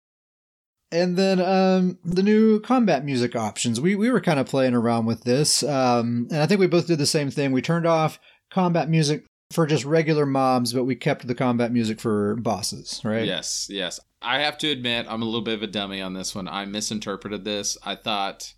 [0.91, 3.79] And then um, the new combat music options.
[3.79, 6.87] We we were kind of playing around with this, um, and I think we both
[6.87, 7.51] did the same thing.
[7.51, 11.99] We turned off combat music for just regular mobs, but we kept the combat music
[11.99, 13.25] for bosses, right?
[13.25, 13.99] Yes, yes.
[14.21, 16.47] I have to admit, I'm a little bit of a dummy on this one.
[16.47, 17.77] I misinterpreted this.
[17.83, 18.53] I thought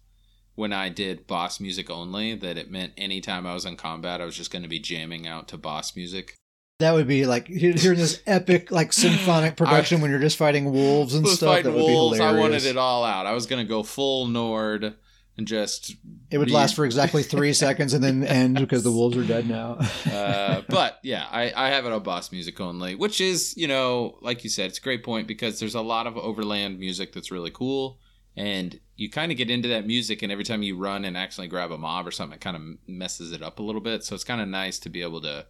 [0.55, 4.25] when I did boss music only that it meant anytime I was in combat, I
[4.25, 6.35] was just going to be jamming out to boss music.
[6.81, 10.71] That would be like hearing this epic, like symphonic production I, when you're just fighting
[10.71, 11.63] wolves and stuff.
[11.63, 12.37] That would wolves, be hilarious.
[12.37, 13.25] I wanted it all out.
[13.25, 14.95] I was going to go full Nord
[15.37, 15.95] and just.
[16.29, 16.53] It would be...
[16.53, 19.73] last for exactly three seconds and then end because the wolves are dead now.
[20.11, 24.17] uh, but yeah, I, I have it on boss music only, which is, you know,
[24.21, 27.31] like you said, it's a great point because there's a lot of overland music that's
[27.31, 27.99] really cool.
[28.35, 31.49] And you kind of get into that music, and every time you run and accidentally
[31.49, 34.05] grab a mob or something, it kind of messes it up a little bit.
[34.05, 35.45] So it's kind of nice to be able to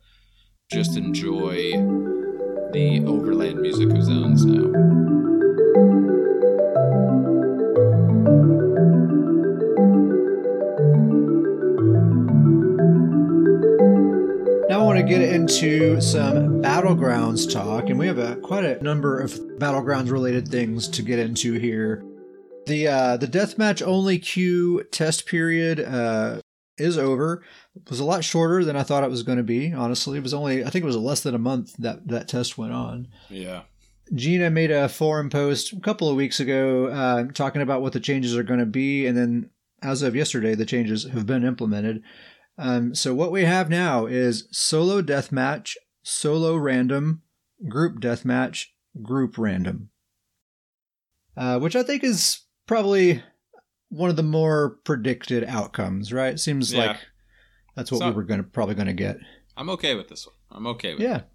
[0.72, 1.74] just enjoy
[2.72, 4.68] the overland music of zones now.
[14.70, 18.82] Now I want to get into some battlegrounds talk, and we have a quite a
[18.82, 22.02] number of battlegrounds related things to get into here.
[22.66, 26.41] The uh, the deathmatch only queue test period uh,
[26.82, 27.44] is over.
[27.76, 29.74] It was a lot shorter than I thought it was going to be.
[29.74, 32.58] Honestly, it was only I think it was less than a month that that test
[32.58, 33.08] went on.
[33.30, 33.62] Yeah.
[34.14, 38.00] Gina made a forum post a couple of weeks ago uh, talking about what the
[38.00, 39.50] changes are going to be, and then
[39.82, 42.04] as of yesterday, the changes have been implemented.
[42.58, 47.22] Um, so what we have now is solo deathmatch, solo random,
[47.68, 48.66] group deathmatch,
[49.02, 49.90] group random,
[51.38, 53.24] uh, which I think is probably
[53.92, 56.34] one of the more predicted outcomes, right?
[56.34, 56.88] It Seems yeah.
[56.88, 56.98] like
[57.76, 59.18] that's what so, we were going to probably going to get.
[59.58, 60.36] I'm okay with this one.
[60.50, 61.18] I'm okay with yeah.
[61.18, 61.26] it.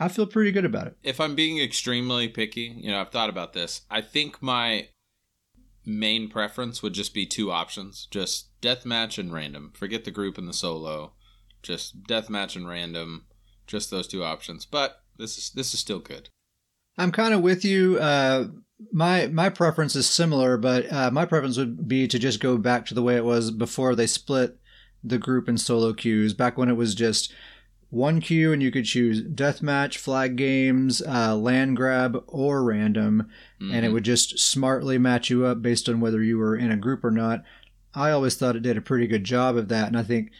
[0.00, 0.96] I feel pretty good about it.
[1.02, 3.82] If I'm being extremely picky, you know, I've thought about this.
[3.90, 4.88] I think my
[5.84, 9.72] main preference would just be two options, just deathmatch and random.
[9.74, 11.14] Forget the group and the solo.
[11.62, 13.26] Just deathmatch and random.
[13.66, 14.64] Just those two options.
[14.64, 16.28] But this is this is still good.
[16.96, 17.98] I'm kind of with you.
[17.98, 18.46] Uh,
[18.92, 22.86] my my preference is similar, but uh, my preference would be to just go back
[22.86, 24.58] to the way it was before they split
[25.02, 26.34] the group and solo queues.
[26.34, 27.32] Back when it was just
[27.90, 33.28] one queue and you could choose deathmatch, flag games, uh, land grab, or random,
[33.60, 33.74] mm-hmm.
[33.74, 33.94] and it mm-hmm.
[33.94, 37.10] would just smartly match you up based on whether you were in a group or
[37.10, 37.42] not.
[37.94, 40.30] I always thought it did a pretty good job of that, and I think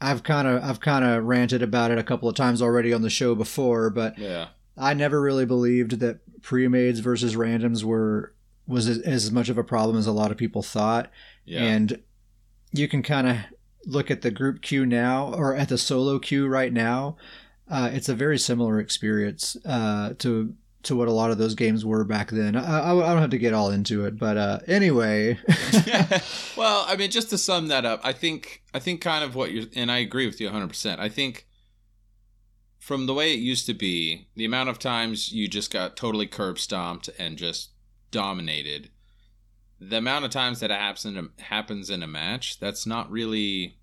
[0.00, 3.02] I've kind of I've kind of ranted about it a couple of times already on
[3.02, 4.48] the show before, but yeah.
[4.76, 8.34] I never really believed that pre-mades versus randoms were
[8.66, 11.10] was as, as much of a problem as a lot of people thought.
[11.44, 11.62] Yeah.
[11.64, 12.00] And
[12.72, 13.36] you can kind of
[13.86, 17.16] look at the group queue now or at the solo queue right now.
[17.68, 21.84] Uh, it's a very similar experience uh, to to what a lot of those games
[21.84, 22.56] were back then.
[22.56, 25.38] I, I, I don't have to get all into it, but uh, anyway.
[26.56, 29.52] well, I mean, just to sum that up, I think I think kind of what
[29.52, 30.68] you're, and I agree with you 100.
[30.68, 31.46] percent I think
[32.80, 36.26] from the way it used to be, the amount of times you just got totally
[36.26, 37.70] curb stomped and just
[38.10, 38.88] dominated,
[39.78, 43.10] the amount of times that it happens in a, happens in a match, that's not
[43.10, 43.76] really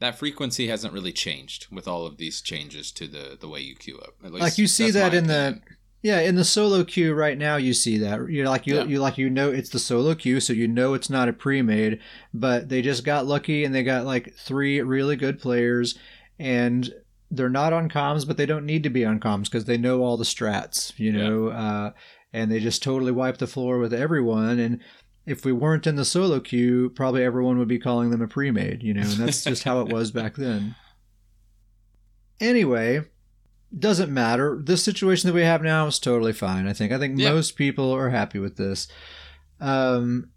[0.00, 3.74] that frequency hasn't really changed with all of these changes to the the way you
[3.74, 4.14] queue up.
[4.22, 5.62] Least, like you see that in opinion.
[5.64, 8.84] the yeah in the solo queue right now you see that you like you yeah.
[8.84, 11.98] you like you know it's the solo queue so you know it's not a pre-made
[12.32, 15.98] but they just got lucky and they got like three really good players
[16.38, 16.94] and
[17.30, 20.02] they're not on comms, but they don't need to be on comms because they know
[20.02, 21.58] all the strats, you know, yeah.
[21.58, 21.90] uh,
[22.32, 24.58] and they just totally wipe the floor with everyone.
[24.58, 24.80] And
[25.26, 28.82] if we weren't in the solo queue, probably everyone would be calling them a pre-made,
[28.82, 30.74] you know, and that's just how it was back then.
[32.40, 33.00] Anyway,
[33.76, 34.60] doesn't matter.
[34.62, 36.68] This situation that we have now is totally fine.
[36.68, 36.92] I think.
[36.92, 37.32] I think yeah.
[37.32, 38.86] most people are happy with this.
[39.58, 40.30] Um,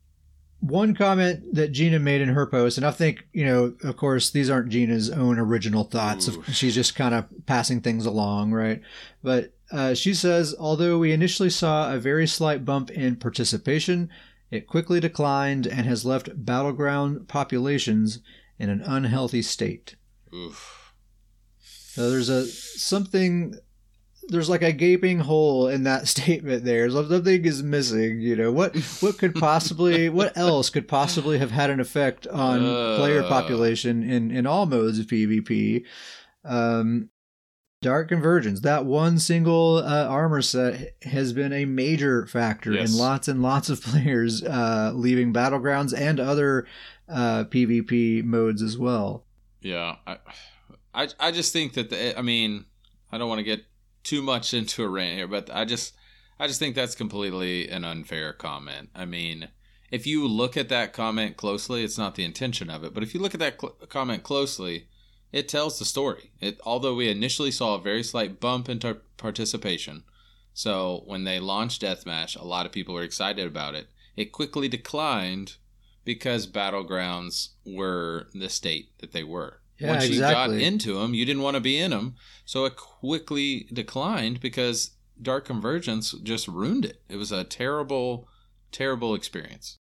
[0.61, 4.29] one comment that Gina made in her post, and I think, you know, of course,
[4.29, 6.29] these aren't Gina's own original thoughts.
[6.29, 6.43] Ooh.
[6.51, 8.81] She's just kind of passing things along, right?
[9.23, 14.09] But uh, she says, although we initially saw a very slight bump in participation,
[14.51, 18.19] it quickly declined and has left battleground populations
[18.59, 19.95] in an unhealthy state.
[20.33, 20.93] Oof.
[21.59, 23.55] So there's a something
[24.27, 26.89] there's like a gaping hole in that statement there.
[26.89, 28.21] Something is missing.
[28.21, 28.75] You know what?
[29.01, 30.09] What could possibly?
[30.09, 32.97] what else could possibly have had an effect on uh.
[32.97, 35.83] player population in in all modes of PvP?
[36.43, 37.09] Um,
[37.81, 42.91] Dark Convergence, that one single uh, armor set has been a major factor yes.
[42.91, 46.67] in lots and lots of players uh, leaving battlegrounds and other
[47.09, 49.25] uh, PvP modes as well.
[49.61, 50.17] Yeah, I,
[50.93, 52.65] I, I just think that the, I mean,
[53.11, 53.65] I don't want to get
[54.03, 55.93] too much into a rant here, but I just
[56.39, 58.89] I just think that's completely an unfair comment.
[58.95, 59.49] I mean,
[59.91, 63.13] if you look at that comment closely, it's not the intention of it, but if
[63.13, 64.87] you look at that cl- comment closely,
[65.31, 66.31] it tells the story.
[66.39, 70.03] It although we initially saw a very slight bump in tar- participation,
[70.53, 73.87] so when they launched deathmatch, a lot of people were excited about it.
[74.15, 75.57] It quickly declined
[76.03, 79.60] because battlegrounds were the state that they were.
[79.81, 80.55] Yeah, Once exactly.
[80.55, 82.13] you got into them, you didn't want to be in them,
[82.45, 87.01] so it quickly declined because Dark Convergence just ruined it.
[87.09, 88.27] It was a terrible,
[88.71, 89.77] terrible experience.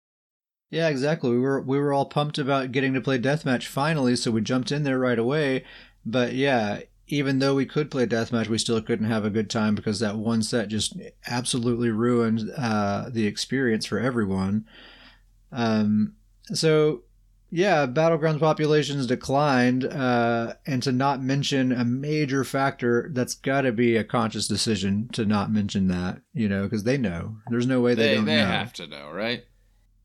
[0.70, 1.32] Yeah, exactly.
[1.32, 4.72] We were we were all pumped about getting to play deathmatch finally, so we jumped
[4.72, 5.66] in there right away.
[6.06, 9.76] But yeah, even though we could play deathmatch, we still couldn't have a good time
[9.76, 10.96] because that one set just
[11.28, 14.66] absolutely ruined uh, the experience for everyone.
[15.52, 16.14] Um,
[16.54, 17.02] so
[17.52, 23.72] yeah, battlegrounds populations declined, uh, and to not mention a major factor, that's got to
[23.72, 27.38] be a conscious decision to not mention that, you know, because they know.
[27.50, 29.46] There's no way they, They don't they know have to know, right?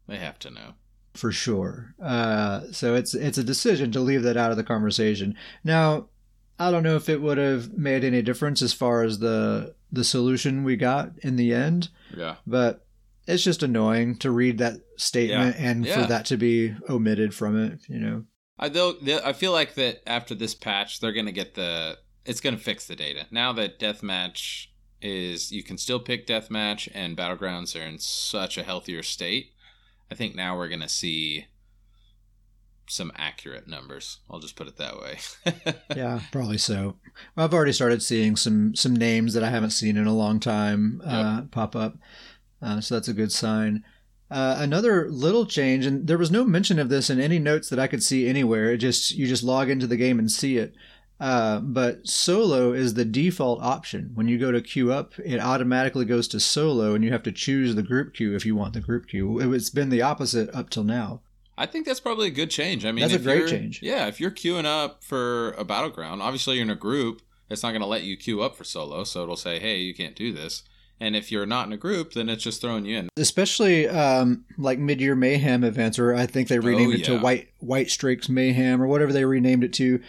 [0.08, 0.74] They have to know.
[1.14, 1.94] for sure.
[2.02, 5.34] Uh, so it's it's a decision to leave that out of the conversation.
[5.62, 6.08] Now,
[6.58, 10.04] I don't know if it would have made any difference as far as the the
[10.04, 12.34] solution we got in the end, Yeah.
[12.46, 12.84] but
[13.26, 16.02] it's just annoying to read that statement and Yeah.
[16.02, 17.80] for that to be omitted from it.
[17.88, 18.24] You know.
[18.58, 21.98] I though I feel like that after this patch, they're gonna get the.
[22.24, 24.66] It's gonna fix the data now that deathmatch
[25.02, 25.52] is.
[25.52, 29.52] You can still pick deathmatch, and battlegrounds are in such a healthier state.
[30.10, 31.46] I think now we're gonna see
[32.86, 34.18] some accurate numbers.
[34.30, 35.18] I'll just put it that way.
[35.96, 36.96] yeah, probably so.
[37.36, 41.00] I've already started seeing some some names that I haven't seen in a long time
[41.04, 41.96] uh, pop up,
[42.64, 43.84] uh, so that's a good sign.
[44.30, 47.78] Uh, another little change, and there was no mention of this in any notes that
[47.78, 48.72] I could see anywhere.
[48.72, 50.74] It just you just log into the game and see it.
[51.20, 54.10] Uh, but solo is the default option.
[54.14, 57.32] When you go to queue up, it automatically goes to solo, and you have to
[57.32, 59.52] choose the group queue if you want the group queue.
[59.52, 61.20] It's been the opposite up till now.
[61.56, 62.84] I think that's probably a good change.
[62.84, 63.80] I mean, That's a great change.
[63.80, 67.22] Yeah, if you're queuing up for a battleground, obviously you're in a group.
[67.48, 69.94] It's not going to let you queue up for solo, so it'll say, "Hey, you
[69.94, 70.64] can't do this."
[71.00, 73.08] And if you're not in a group, then it's just throwing you in.
[73.16, 77.48] especially um, like mid-year mayhem events or i think they renamed Oh, it to white
[77.60, 80.00] Whitestrake's mayhem or whatever they renamed it to.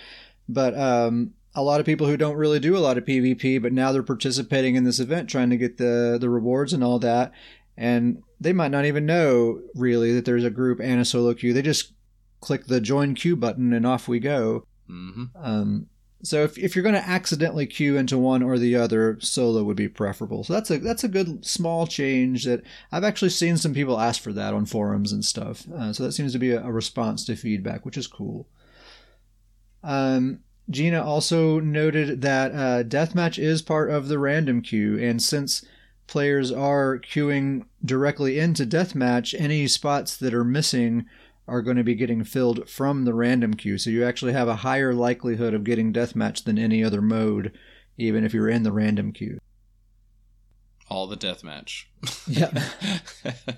[0.48, 3.74] But um, a lot of people who don't really do a lot of pvp but
[3.74, 7.32] now they're participating in this event trying to get the the rewards and all that.
[7.78, 11.52] And they might not even know really that there's a group and a solo queue.
[11.52, 11.94] They just
[12.42, 14.66] click the join queue button and off we go.
[14.88, 15.88] Hmm um,
[16.24, 19.78] so if, if you're going to accidentally queue into one or the other, solo would
[19.78, 20.44] be preferable.
[20.44, 24.22] So that's a that's a good small change that I've actually seen some people ask
[24.22, 25.68] for that on forums and stuff.
[25.70, 28.48] Uh, so that seems to be a, a response to feedback, which is cool.
[29.84, 35.64] Um, Gina also noted that uh, deathmatch is part of the random queue, and since
[36.08, 41.06] players are queuing directly into deathmatch, any spots that are missing
[41.48, 43.78] are going to be getting filled from the random queue.
[43.78, 47.56] So you actually have a higher likelihood of getting deathmatch than any other mode,
[47.98, 49.40] even if you're in the random queue.
[50.90, 51.86] All the deathmatch.
[52.28, 52.52] Yeah.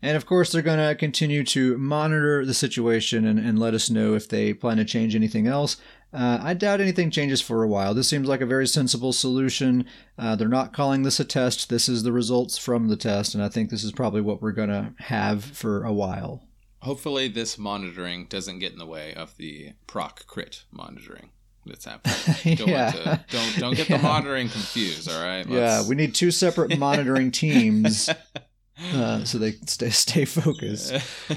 [0.00, 3.90] And of course, they're going to continue to monitor the situation and, and let us
[3.90, 5.76] know if they plan to change anything else.
[6.12, 7.94] Uh, I doubt anything changes for a while.
[7.94, 9.84] This seems like a very sensible solution.
[10.16, 11.68] Uh, they're not calling this a test.
[11.68, 14.52] This is the results from the test, and I think this is probably what we're
[14.52, 16.47] going to have for a while.
[16.82, 21.30] Hopefully, this monitoring doesn't get in the way of the proc crit monitoring
[21.66, 22.56] that's happening.
[22.56, 22.90] Don't, yeah.
[22.92, 23.96] to, don't don't get Yeah.
[23.98, 25.10] the monitoring confused.
[25.10, 25.46] All right.
[25.46, 28.08] Yeah, we need two separate monitoring teams
[28.94, 30.94] uh, so they stay stay focused.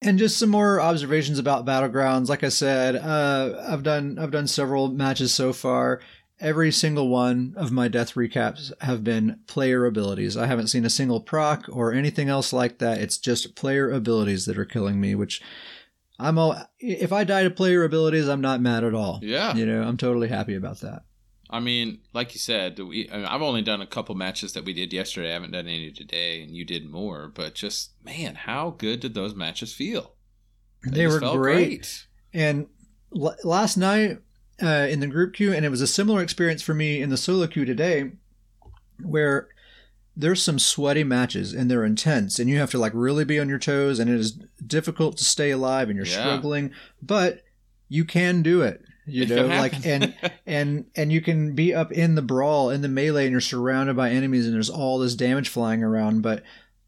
[0.00, 2.28] And just some more observations about battlegrounds.
[2.28, 6.00] Like I said, uh, I've done I've done several matches so far.
[6.40, 10.36] Every single one of my death recaps have been player abilities.
[10.36, 12.98] I haven't seen a single proc or anything else like that.
[13.00, 15.14] It's just player abilities that are killing me.
[15.16, 15.42] Which
[16.18, 16.56] I'm all.
[16.78, 19.18] If I die to player abilities, I'm not mad at all.
[19.22, 19.54] yeah.
[19.54, 21.02] You know, I'm totally happy about that.
[21.50, 24.64] I mean, like you said, we I mean, I've only done a couple matches that
[24.64, 25.30] we did yesterday.
[25.30, 27.32] I haven't done any today, and you did more.
[27.34, 30.14] But just man, how good did those matches feel?
[30.84, 32.06] They just were felt great.
[32.32, 32.66] And
[33.16, 34.18] l- last night
[34.62, 37.16] uh, in the group queue, and it was a similar experience for me in the
[37.16, 38.12] solo queue today,
[39.02, 39.48] where
[40.16, 43.48] there's some sweaty matches and they're intense, and you have to like really be on
[43.48, 44.32] your toes, and it is
[44.66, 46.20] difficult to stay alive, and you're Yeah.
[46.24, 47.42] struggling, but
[47.88, 48.82] you can do it.
[49.06, 50.14] You know, like and
[50.46, 53.96] and and you can be up in the brawl in the melee, and you're surrounded
[53.96, 56.42] by enemies, and there's all this damage flying around, but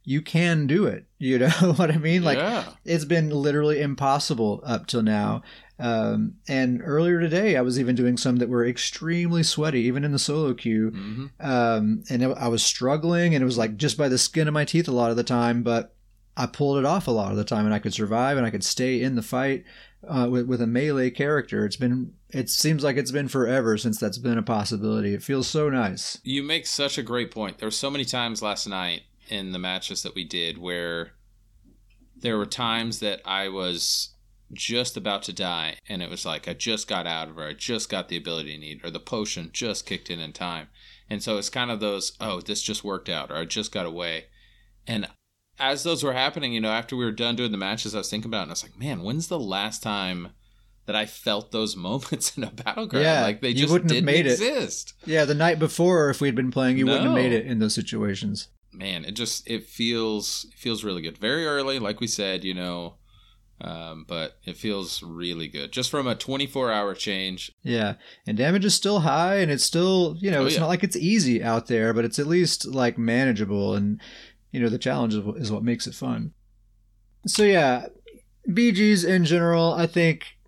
[0.04, 1.06] you can do it.
[1.18, 2.22] You know what I mean?
[2.22, 2.64] Like yeah.
[2.84, 5.42] it's been literally impossible up till now.
[5.80, 10.12] Um, and earlier today, I was even doing some that were extremely sweaty, even in
[10.12, 10.90] the solo queue.
[10.90, 14.46] hmm Um, and it, I was struggling, and it was like just by the skin
[14.48, 15.94] of my teeth a lot of the time, but
[16.36, 18.50] I pulled it off a lot of the time, and I could survive, and I
[18.50, 19.64] could stay in the fight
[20.06, 21.64] uh, with with a melee character.
[21.64, 25.14] It's been it seems like it's been forever since that's been a possibility.
[25.14, 26.18] It feels so nice.
[26.22, 27.58] You make such a great point.
[27.58, 31.12] There were so many times last night in the matches that we did where
[32.16, 34.10] there were times that I was
[34.52, 37.52] just about to die, and it was like I just got out of her, I
[37.52, 40.68] just got the ability I need, or the potion just kicked in in time.
[41.08, 43.86] And so it's kind of those, oh, this just worked out, or I just got
[43.86, 44.26] away.
[44.86, 45.08] And
[45.58, 48.10] as those were happening, you know, after we were done doing the matches, I was
[48.10, 50.28] thinking about it, and I was like, man, when's the last time
[50.86, 53.04] that I felt those moments in a battleground?
[53.04, 54.32] Yeah, like they just wouldn't have didn't made it.
[54.32, 54.94] exist.
[55.04, 57.74] Yeah, the night before, if we'd been playing, you wouldn't have made it in those
[57.74, 58.48] situations.
[58.72, 62.54] man it just it feels it feels really good very early like we said you
[62.54, 62.94] know
[63.62, 67.94] um, but it feels really good just from a 24 hour change Yeah,
[68.26, 70.60] and damage is still high, and it's still you know Oh, it's yeah.
[70.60, 74.00] not like it's easy out there, but it's at least like manageable, and
[74.52, 76.32] you know the challenge is what, is what makes it fun.
[77.26, 77.86] So yeah,
[78.48, 80.38] BGs in general, I think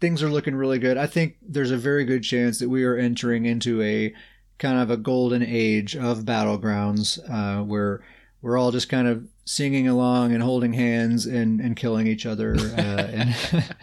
[0.00, 0.96] things are looking really good.
[0.96, 4.12] I think there's a very good chance that we are entering into a
[4.58, 8.04] kind of a golden age of battlegrounds uh, where
[8.40, 12.54] we're all just kind of singing along and holding hands and, and killing each other.
[12.56, 13.34] Uh, and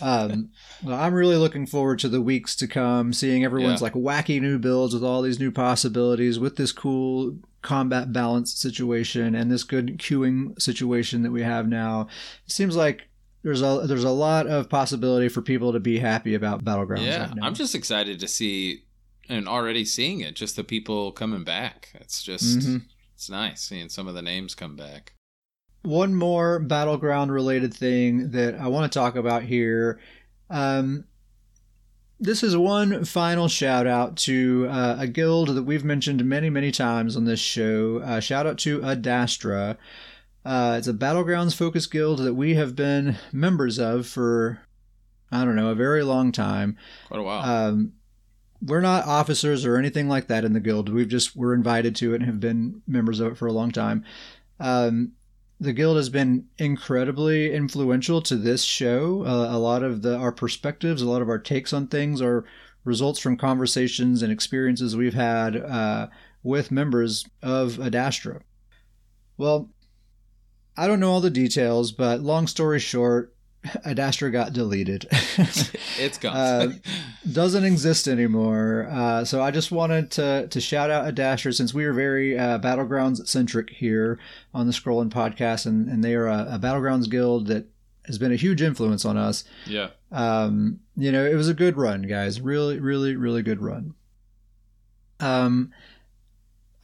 [0.00, 0.50] um,
[0.82, 3.84] well, I'm really looking forward to the weeks to come, seeing everyone's Yeah.
[3.86, 9.34] like wacky new builds with all these new possibilities, with this cool combat balance situation
[9.34, 12.08] and this good queuing situation that we have now.
[12.46, 13.08] It seems like
[13.44, 17.04] there's a there's a lot of possibility for people to be happy about battlegrounds.
[17.04, 17.44] yeah right now.
[17.44, 18.84] i'm just excited to see
[19.28, 22.82] and already seeing it just the people coming back it's just Mhm.
[23.22, 25.14] It's nice seeing some of the names come back
[25.82, 30.00] one more battleground related thing that I want to talk about here.
[30.50, 31.04] Um,
[32.20, 36.70] this is one final shout out to uh, a guild that we've mentioned many, many
[36.70, 37.98] times on this show.
[37.98, 39.76] Uh, shout out to Adastra.
[40.44, 44.60] Uh, it's a battlegrounds focused guild that we have been members of for,
[45.32, 46.76] I don't know, a very long time.
[47.08, 47.92] quite a while Um,
[48.64, 50.88] we're not officers or anything like that in the guild.
[50.88, 53.72] We've just we're invited to it and have been members of it for a long
[53.72, 54.04] time.
[54.60, 55.12] Um,
[55.58, 59.24] the guild has been incredibly influential to this show.
[59.24, 62.44] Uh, a lot of the our perspectives, a lot of our takes on things are
[62.84, 66.08] results from conversations and experiences we've had uh,
[66.42, 68.42] with members of Adastra.
[69.36, 69.70] Well,
[70.76, 73.34] I don't know all the details, but long story short,
[73.86, 75.06] Adastra got deleted.
[75.98, 76.72] it's gone uh,
[77.30, 78.88] doesn't exist anymore.
[78.90, 82.58] Uh, so I just wanted to to shout out Adastra since we are very uh,
[82.58, 84.18] battlegrounds centric here
[84.52, 87.66] on the Scrolling podcast, and, and they are a, a battlegrounds guild that
[88.06, 89.44] has been a huge influence on us.
[89.66, 92.40] yeah Um, you know, it was a good run, guys.
[92.40, 93.94] Really, really, really good run.
[95.20, 95.72] Um,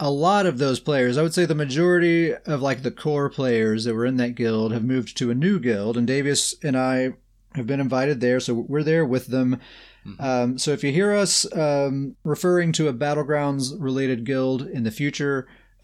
[0.01, 3.85] a lot of those players, I would say the majority of like the core players
[3.85, 7.15] that were in that guild have moved to a new guild, and Davius and I
[7.55, 9.59] have been invited there, so we're there with them.
[10.07, 10.21] Mhm.
[10.21, 14.91] Um, so if you hear us um, referring to a battlegrounds related guild in the
[14.91, 15.49] future,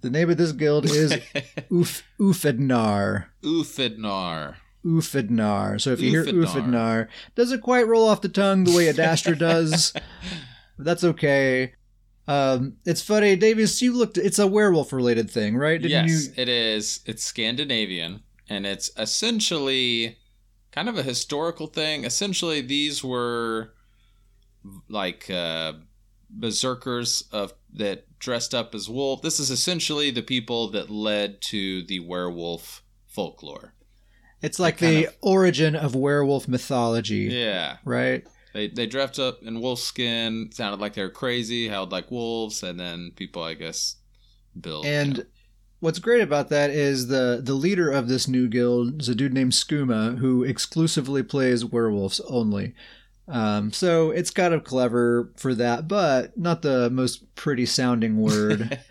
[0.00, 1.12] the name of this guild is
[1.70, 3.26] Uf- Ufednar.
[3.42, 4.56] Ufidnar.
[4.84, 5.80] Ufidnar.
[5.80, 6.46] So if you hear Ufidnar.
[6.46, 9.92] Ufidnar, doesn't quite roll off the tongue the way a Adastra does.
[10.78, 11.72] that's okay.
[12.28, 13.80] Um, it's funny, Davius.
[13.80, 14.18] You looked.
[14.18, 15.80] It's a werewolf related thing, right?
[15.80, 16.32] Didn't yes, you?
[16.36, 17.00] it is.
[17.06, 20.18] It's Scandinavian, and it's essentially
[20.72, 22.04] kind of a historical thing.
[22.04, 23.72] Essentially, these were
[24.88, 25.74] like uh,
[26.28, 29.22] berserkers of that dressed up as wolf.
[29.22, 33.74] This is essentially the people that led to the werewolf folklore.
[34.42, 38.24] It's like the of- origin of werewolf mythology, Yeah, right?
[38.56, 42.62] They they dressed up in wolf skin, sounded like they were crazy, howled like wolves,
[42.62, 43.96] and then people, I guess,
[44.58, 44.86] built.
[44.86, 45.28] And you know,
[45.80, 49.34] what's great about that is the the leader of this new guild is a dude
[49.34, 52.74] named Skooma who exclusively plays werewolves only.
[53.28, 58.78] Um, so it's kind of clever for that, but not the most pretty sounding word.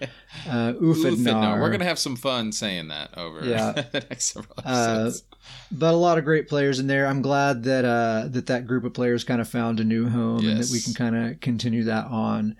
[0.49, 1.61] Uh, Ufidnar.
[1.61, 3.71] We're gonna have some fun saying that over Yeah.
[3.91, 5.23] the next several Uh, episodes.
[5.71, 7.07] but a lot of great players in there.
[7.07, 10.45] I'm glad that uh, that that group of players kind of found a new home
[10.45, 12.57] and that we can kind of continue that on.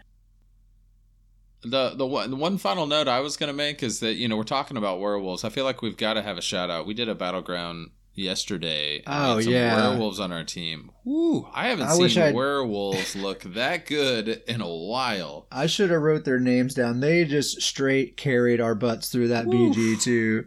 [1.64, 4.38] the the one the one final note I was gonna make is that you know
[4.38, 5.44] we're talking about werewolves.
[5.44, 6.86] I feel like we've got to have a shout out.
[6.88, 9.04] We did a battleground yesterday.
[9.06, 9.90] Oh, yeah.
[9.90, 10.92] werewolves on our team.
[11.04, 11.48] Woo!
[11.54, 15.48] I haven't I seen werewolves look that good in a while.
[15.52, 17.00] I should have wrote their names down.
[17.00, 19.72] They just straight carried our butts through that Woo.
[19.72, 20.46] BG too.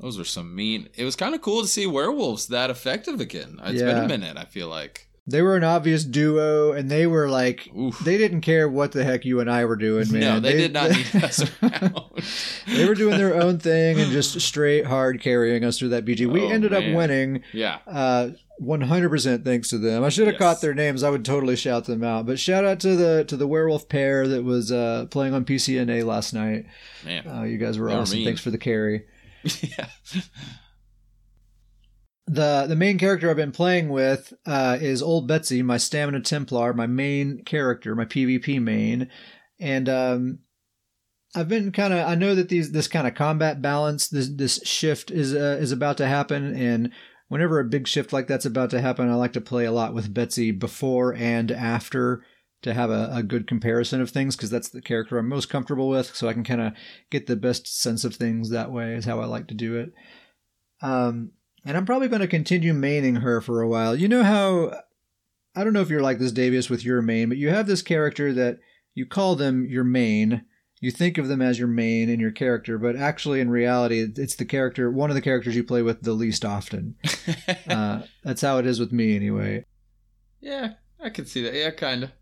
[0.00, 0.88] Those were some mean.
[0.94, 3.60] It was kind of cool to see werewolves that effective again.
[3.62, 4.36] It's been a minute.
[4.36, 5.08] I feel like.
[5.26, 7.96] They were an obvious duo, and they were like, Oof.
[8.00, 10.20] they didn't care what the heck you and I were doing, man.
[10.20, 12.00] no, they, did not need us around.
[12.66, 16.26] they were doing their own thing and just straight hard carrying us through that BG.
[16.26, 17.44] We Oh, ended up winning.
[17.52, 17.78] Yeah.
[17.86, 20.02] Uh, 100% thanks to them.
[20.04, 20.40] I should have Yes.
[20.40, 21.02] caught their names.
[21.04, 22.26] I would totally shout them out.
[22.26, 26.04] But shout out to the to the werewolf pair that was uh, playing on PCNA
[26.04, 26.66] last night.
[27.04, 27.26] Man.
[27.28, 28.18] Uh, you guys were They were awesome.
[28.18, 28.26] mean.
[28.26, 29.04] Thanks for the carry.
[29.60, 29.86] yeah.
[32.26, 36.72] The the main character I've been playing with uh, is Old Betsy, my Stamina Templar,
[36.72, 39.10] my main character, my PvP main,
[39.58, 40.38] and um,
[41.34, 44.60] I've been kind of I know that these this kind of combat balance this this
[44.64, 46.92] shift is uh, is about to happen, and
[47.28, 49.94] whenever a big shift like that's about to happen, I like to play a lot
[49.94, 52.24] with Betsy before and after
[52.60, 55.88] to have a, a good comparison of things because that's the character I'm most comfortable
[55.88, 56.74] with, so I can kind of
[57.10, 58.94] get the best sense of things that way.
[58.94, 59.92] Is how I like to do it.
[60.82, 61.32] Um,
[61.64, 63.94] and I'm probably going to continue maining her for a while.
[63.94, 64.72] You know how
[65.54, 67.82] I don't know if you're like this, Davius, with your main, but you have this
[67.82, 68.58] character that
[68.94, 70.44] you call them your main.
[70.80, 74.34] You think of them as your main and your character, but actually, in reality, it's
[74.34, 76.96] the character, one of the characters you play with the least often.
[77.68, 79.64] Uh, that's how it is with me, anyway.
[80.40, 81.54] yeah, I can see that.
[81.54, 82.12] Yeah, kind of.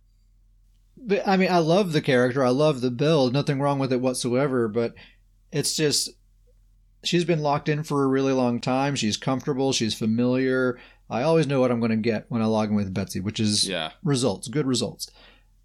[0.97, 2.45] But I mean, I love the character.
[2.45, 3.32] I love the build.
[3.32, 4.68] Nothing wrong with it whatsoever.
[4.68, 4.95] But
[5.51, 6.11] it's just
[7.03, 8.94] she's been locked in for a really long time.
[8.96, 9.72] She's comfortable.
[9.72, 10.78] She's familiar.
[11.09, 13.40] I always know what I'm going to get when I log in with Betsy, which
[13.40, 13.90] is Yeah.
[14.05, 15.11] results, good results.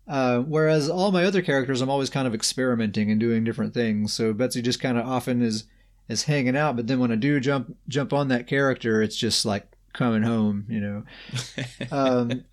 [0.07, 4.13] Uh, whereas all my other characters, I'm always kind of experimenting and doing different things.
[4.13, 5.65] So Betsy just kind of often is
[6.07, 6.75] is hanging out.
[6.75, 10.65] But then when I do jump jump on that character, it's just like coming home,
[10.69, 11.03] you know.
[11.91, 12.43] Um,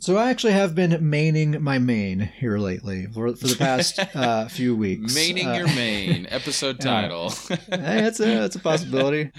[0.00, 4.48] so I actually have been maining my main here lately for, for the past uh,
[4.48, 5.14] few weeks.
[5.16, 7.30] Maining Uh, your main episode title.
[7.48, 9.30] hey, that's a that's a possibility.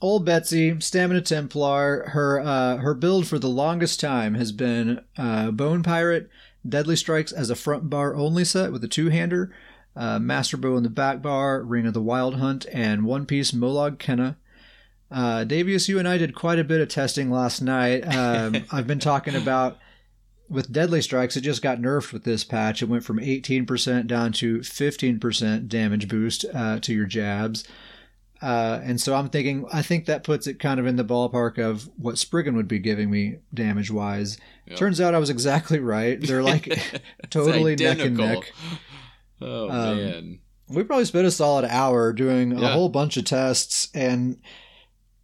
[0.00, 5.50] Old Betsy, Stamina Templar, her uh, her build for the longest time has been uh,
[5.50, 6.28] Bone Pirate,
[6.68, 9.54] Deadly Strikes as a front bar only set with a two hander,
[9.96, 13.52] uh, Master Bow in the back bar, Ring of the Wild Hunt, and One Piece
[13.52, 14.36] Molag Kena.
[15.10, 18.00] Uh, Davius, you and I did quite a bit of testing last night.
[18.02, 19.78] Um, I've been talking about
[20.48, 22.82] with Deadly Strikes, it just got nerfed with this patch.
[22.82, 27.64] It went from 18% down to 15% damage boost uh, to your jabs.
[28.42, 31.58] Uh, and so I'm thinking, I think that puts it kind of in the ballpark
[31.58, 34.38] of what Spriggan would be giving me damage wise.
[34.66, 34.76] Yep.
[34.78, 36.20] Turns out I was exactly right.
[36.20, 36.66] They're like
[37.30, 38.52] totally neck and neck.
[39.40, 40.38] Oh Um, man.
[40.68, 44.40] We probably spent a solid hour doing a whole bunch of tests, and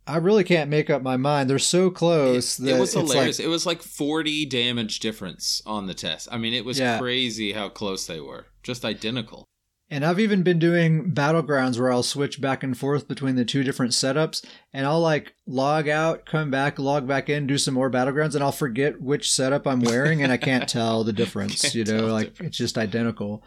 [0.07, 1.48] I really can't make up my mind.
[1.48, 3.38] They're so close It, that it was hilarious.
[3.38, 6.28] like it was like 40 damage difference on the test.
[6.32, 6.98] I mean, it was Yeah.
[6.98, 8.46] crazy how close they were.
[8.62, 9.44] Just identical.
[9.90, 13.62] And I've even been doing battlegrounds where I'll switch back and forth between the two
[13.62, 14.42] different setups
[14.72, 18.42] and I'll like log out, come back, log back in, do some more battlegrounds and
[18.42, 22.28] I'll forget which setup I'm wearing and I can't tell the difference, you know, like
[22.30, 22.48] difference.
[22.48, 23.44] it's just identical.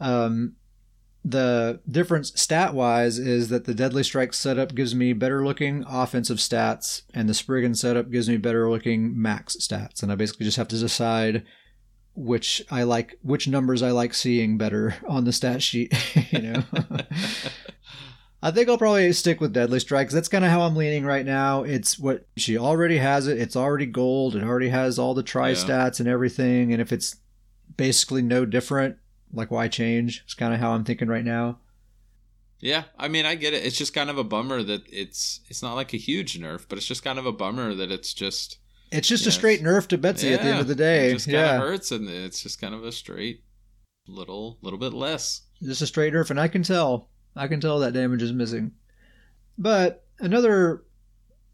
[0.00, 0.54] Um
[1.24, 6.38] the difference stat wise is that the Deadly Strike setup gives me better looking offensive
[6.38, 10.02] stats, and the Spriggan setup gives me better looking max stats.
[10.02, 11.44] And I basically just have to decide
[12.14, 15.92] which I like, which numbers I like seeing better on the stat sheet.
[16.30, 16.62] you know,
[18.42, 20.14] I think I'll probably stick with Deadly Strikes.
[20.14, 21.64] That's kind of how I'm leaning right now.
[21.64, 23.38] It's what she already has it.
[23.38, 24.36] It's already gold.
[24.36, 25.54] It already has all the tri Yeah.
[25.56, 26.72] stats and everything.
[26.72, 27.16] And if it's
[27.76, 28.96] basically no different,
[29.32, 30.22] like why change?
[30.24, 31.58] It's kind of how I'm thinking right now.
[32.60, 33.64] Yeah, I mean, I get it.
[33.64, 36.76] It's just kind of a bummer that it's it's not like a huge nerf, but
[36.78, 38.58] it's just kind of a bummer that it's just
[38.90, 41.10] It's just a straight nerf to Betsy at the end of the day.
[41.10, 43.44] It just kind yeah, of hurts, and it's just kind of a straight
[44.08, 45.42] little little bit less.
[45.62, 47.10] just a straight nerf, and I can tell.
[47.36, 48.72] I can tell that damage is missing.
[49.56, 50.84] But another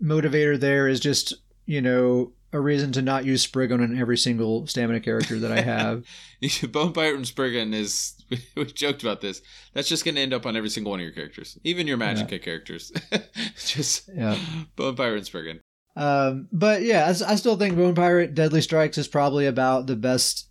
[0.03, 1.35] motivator there is just
[1.66, 5.61] you know a reason to not use Spriggan on every single stamina character that I
[5.61, 6.05] have.
[6.71, 8.15] Bone Pirate and Spriggan is
[8.57, 9.43] we joked about this.
[9.75, 11.99] That's just going to end up on every single one of your characters, even your
[11.99, 12.93] Magica characters.
[13.57, 14.39] just Yeah.
[14.77, 15.61] Bone Pirate and Spriggan.
[15.97, 20.49] Um, but yeah, I still think Bone Pirate Deadly Strikes is probably about the best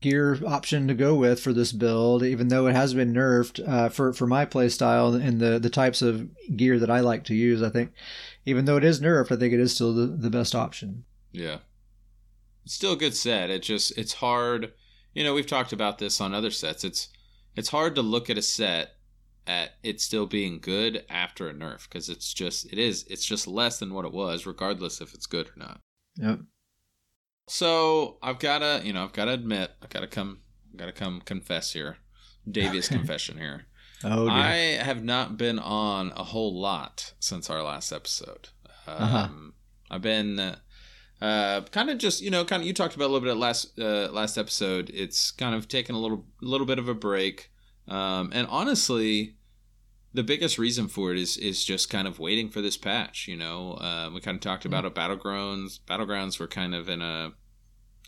[0.00, 3.88] gear option to go with for this build, even though it has been nerfed uh,
[3.88, 7.34] for for my play style and the the types of gear that I like to
[7.34, 7.62] use.
[7.62, 7.92] I think,
[8.44, 11.04] even though it is nerfed, I think it is still the, the best option.
[11.32, 11.58] Yeah.
[12.64, 13.50] It's still a good set.
[13.50, 14.72] It just it's hard.
[15.14, 16.84] You know, we've talked about this on other sets.
[16.84, 17.08] It's
[17.56, 18.96] it's hard to look at a set
[19.46, 23.48] at it still being good after a nerf because it's just it is it's just
[23.48, 25.80] less than what it was regardless if it's good or not.
[26.16, 26.40] Yep.
[27.48, 30.42] So, I've got to, you know, I've got to admit, I've got to come
[30.76, 31.96] got to come confess here.
[32.48, 33.66] Davius confession here.
[34.04, 34.34] Oh, dear.
[34.34, 38.48] I have not been on a whole lot since our last episode.
[38.84, 39.28] Um, Uh-huh.
[39.92, 40.56] I've been
[41.22, 43.36] uh, kind of just you know kind of you talked about a little bit at
[43.36, 44.90] last uh, last episode.
[44.92, 47.48] It's kind of taken a little little bit of a break,
[47.86, 49.36] um, and honestly,
[50.12, 53.28] the biggest reason for it is is just kind of waiting for this patch.
[53.28, 54.96] You know, uh, we kind of talked about it.
[54.96, 57.32] Battlegrounds battlegrounds were kind of in a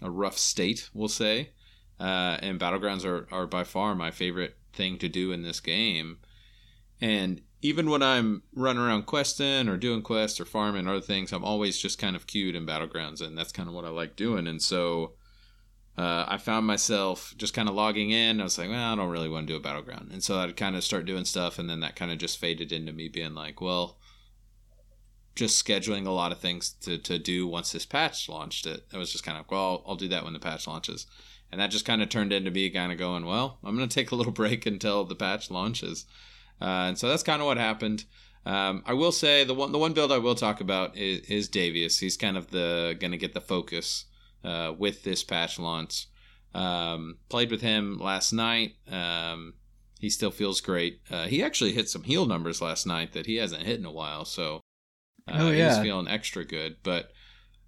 [0.02, 1.50] a rough state, we'll say,
[2.00, 6.18] uh, and battlegrounds are are by far my favorite thing to do in this game.
[7.00, 11.32] And even when I'm running around questing or doing quests or farming or other things,
[11.32, 14.16] I'm always just kind of queued in battlegrounds, and that's kind of what I like
[14.16, 14.46] doing.
[14.46, 15.12] And so
[15.96, 18.38] uh, I found myself just kind of logging in.
[18.38, 20.58] I was like, well, I don't really want to do a battleground, and so I'd
[20.58, 23.34] kind of start doing stuff, and then that kind of just faded into me being
[23.34, 23.96] like, well,
[25.34, 28.66] just scheduling a lot of things to, to do once this patch launched.
[28.66, 31.06] It I was just kind of well, I'll, do that when the patch launches,
[31.50, 34.10] and that just kind of turned into me kind of going, well, I'm gonna take
[34.10, 36.04] a little break until the patch launches,
[36.60, 38.04] uh, and so that's kind of what happened.
[38.46, 41.48] Um, I will say the one the one build I will talk about is, is
[41.48, 41.98] Davius.
[42.00, 44.04] He's kind of the gonna get the focus
[44.44, 46.08] uh, with this patch launch.
[46.54, 48.74] Um, played with him last night.
[48.90, 49.54] Um,
[49.98, 51.00] he still feels great.
[51.10, 53.90] Uh, he actually hit some heal numbers last night that he hasn't hit in a
[53.92, 54.24] while.
[54.24, 54.60] So
[55.26, 56.76] uh, Oh, he's feeling extra good.
[56.82, 57.10] But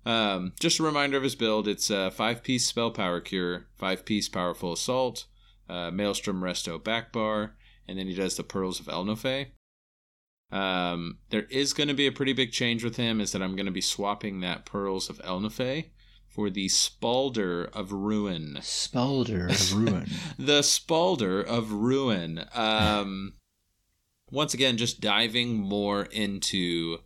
[0.04, 4.74] um, just a reminder of his build: it's a five-piece spell power cure, five-piece powerful
[4.74, 5.24] assault,
[5.68, 7.56] uh, maelstrom resto back bar,
[7.88, 9.48] and then he does the pearls of Ehlnofey.
[10.50, 13.20] Um, there is going to be a pretty big change with him.
[13.20, 15.90] Is that I'm going to be swapping that pearls of Ehlnofey
[16.28, 18.58] for the Spaulder of Ruin.
[18.60, 20.06] Spelder of Ruin.
[20.38, 22.44] The Spaulder of Ruin.
[22.54, 23.34] Um,
[24.30, 26.98] once again, just diving more into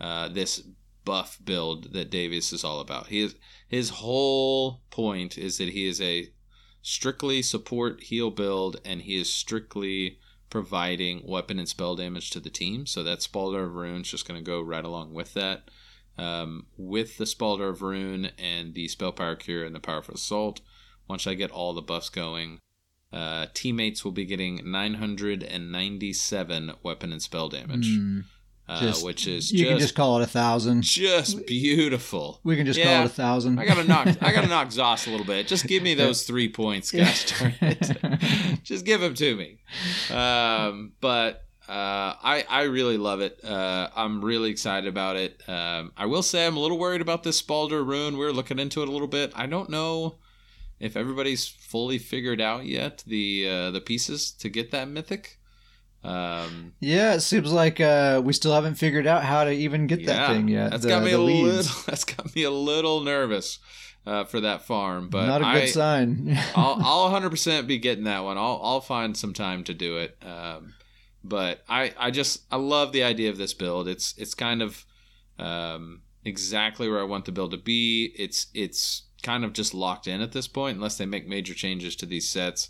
[0.00, 0.62] uh, this
[1.04, 3.08] buff build that Davius is all about.
[3.08, 3.34] He is
[3.68, 6.28] his whole point is that he is a
[6.82, 10.18] strictly support heal build, and he is strictly
[10.54, 12.86] providing weapon and spell damage to the team.
[12.86, 15.68] So that Spaulder of Ruin's just going to go right along with that.
[16.16, 20.60] Um, with the Spalder of Rune and the Spell Power Cure and the Powerful Assault,
[21.08, 22.60] once I get all the buffs going,
[23.12, 28.20] uh, teammates will be getting 997 weapon and spell damage, Hmm.
[28.66, 30.82] Uh, Just- which is you can just just call it a thousand.
[30.84, 32.40] just beautiful.
[32.44, 32.84] We can just Yeah.
[32.96, 33.58] call it a thousand.
[33.58, 34.06] I gotta knock.
[34.22, 35.46] I gotta knock ZOS a little bit.
[35.46, 38.60] Just give me those three points, gosh darn it.
[38.64, 39.58] Just give them to me.
[40.10, 43.44] Um, but uh, I I really love it.
[43.44, 45.42] Uh, I'm really excited about it.
[45.46, 48.16] Um, I will say I'm a little worried about this Spaulder rune.
[48.16, 49.32] We're looking into it a little bit.
[49.34, 50.16] I don't know
[50.80, 55.38] if everybody's fully figured out yet the uh, the pieces to get that mythic.
[56.04, 60.04] Um, Yeah, it seems like uh, we still haven't figured out how to even get
[60.06, 60.70] that thing yet.
[60.70, 61.42] That's the- got me a leads.
[61.68, 61.82] little.
[61.86, 63.58] That's got me a little nervous
[64.06, 65.08] uh, for that farm.
[65.08, 66.38] But Not a good I, sign.
[66.54, 66.78] I'll,
[67.10, 68.36] I'll 100% be getting that one.
[68.36, 70.16] I'll, I'll find some time to do it.
[70.22, 70.74] Um,
[71.22, 73.88] but I, I just I love the idea of this build.
[73.88, 74.84] It's it's kind of
[75.38, 78.12] um, exactly where I want the build to be.
[78.18, 81.96] It's it's kind of just locked in at this point, unless they make major changes
[81.96, 82.68] to these sets.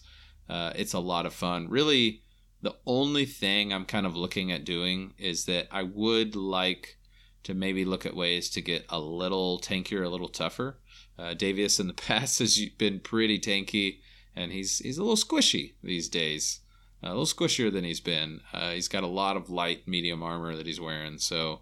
[0.49, 1.69] Uh, it's a lot of fun.
[1.69, 2.23] Really,
[2.65, 6.97] the only thing I'm kind of looking at doing is that I would like
[7.43, 10.79] to maybe look at ways to get a little tankier, a little tougher.
[11.19, 13.99] Uh, Davius in the past has been pretty tanky,
[14.35, 16.61] and he's he's a little squishy these days.
[17.03, 18.41] a little squishier than he's been.
[18.51, 21.19] Uh, he's got a lot of light, medium armor that he's wearing.
[21.19, 21.61] So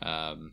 [0.00, 0.52] um,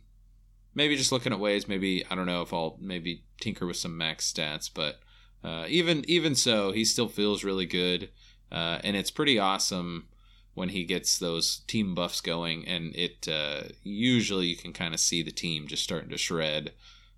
[0.73, 1.67] maybe just looking at ways.
[1.67, 4.99] Maybe I don't know if I'll maybe tinker with some max stats, but
[5.43, 8.09] uh, even even so, he still feels really good,
[8.51, 10.07] uh, and it's pretty awesome
[10.53, 12.67] when he gets those team buffs going.
[12.67, 16.73] And it uh, usually you can kind of see the team just starting to shred.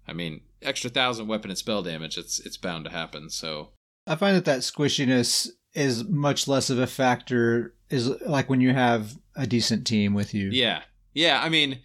[0.07, 2.17] I mean, extra thousand weapon and spell damage.
[2.17, 3.29] It's it's bound to happen.
[3.29, 3.69] So
[4.05, 7.75] I find that that squishiness is much less of a factor.
[7.89, 10.49] Is like when you have a decent team with you.
[10.49, 10.81] Yeah,
[11.13, 11.41] yeah.
[11.41, 11.79] I mean,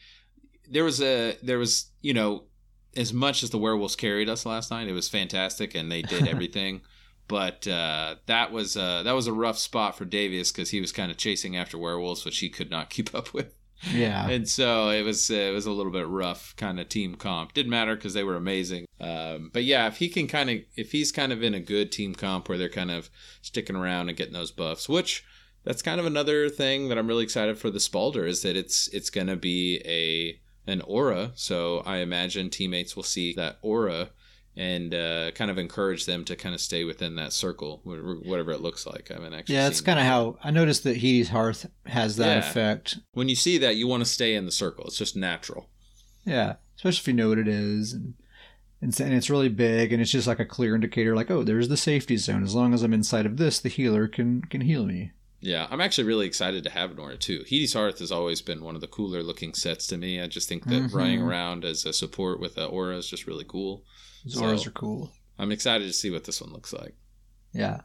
[0.68, 2.45] there was a there was you know
[2.97, 6.26] as much as the werewolves carried us last night, it was fantastic, and they did
[6.28, 6.82] everything.
[7.28, 10.92] But uh, that was uh, that was a rough spot for Davius because he was
[10.92, 13.54] kind of chasing after werewolves, which he could not keep up with.
[13.90, 14.28] Yeah.
[14.28, 17.54] And so it was uh, it was a little bit rough kind of team comp.
[17.54, 18.86] Didn't matter because they were amazing.
[19.00, 21.90] Um, but yeah, if he can kind of if he's kind of in a good
[21.90, 23.10] team comp where they're kind of
[23.40, 25.24] sticking around and getting those buffs, which
[25.64, 28.88] that's kind of another thing that I'm really excited for the Spaulder is that it's
[28.88, 31.32] it's going to be a an aura.
[31.34, 34.10] So I imagine teammates will see that aura
[34.57, 38.61] and uh, kind of encourage them to kind of stay within that circle, whatever it
[38.61, 39.11] looks like.
[39.11, 39.55] I haven't actually.
[39.55, 42.50] Yeah, that's kind of how I noticed that Hiti's Hearth has that Yeah.
[42.50, 42.98] effect.
[43.12, 44.84] when you see that you want to stay in the circle.
[44.86, 45.68] It's just natural.
[46.26, 48.14] Yeah, especially if you know what it is, and,
[48.80, 51.68] and and it's really big, and it's just like a clear indicator, like oh, there's
[51.68, 52.42] the safety zone.
[52.44, 55.12] As long as I'm inside of this, the healer can can heal me.
[55.40, 57.42] Yeah, I'm actually really excited to have Nora too.
[57.48, 60.20] Hiti's Hearth has always been one of the cooler looking sets to me.
[60.20, 60.94] I just think that Mhm.
[60.94, 63.84] running around as a support with aura is just really cool.
[64.26, 65.12] Zoras So- are cool.
[65.38, 66.94] I'm excited to see what this one looks like.
[67.52, 67.80] Yeah,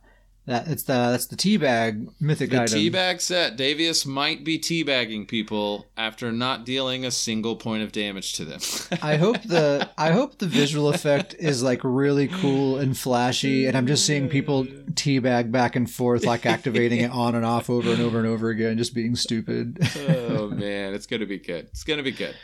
[0.45, 2.79] that it's the that's the teabag mythic The item.
[2.79, 8.33] teabag set, Davius might be teabagging people after not dealing a single point of damage
[8.33, 8.59] to them.
[9.01, 13.75] I hope the I hope the visual effect is like really cool and flashy, and
[13.75, 17.91] I'm just seeing people teabag back and forth, like activating it on and off over
[17.91, 19.79] and over and over again, just being stupid.
[20.09, 21.65] oh man, it's gonna be good.
[21.71, 22.35] It's gonna be good.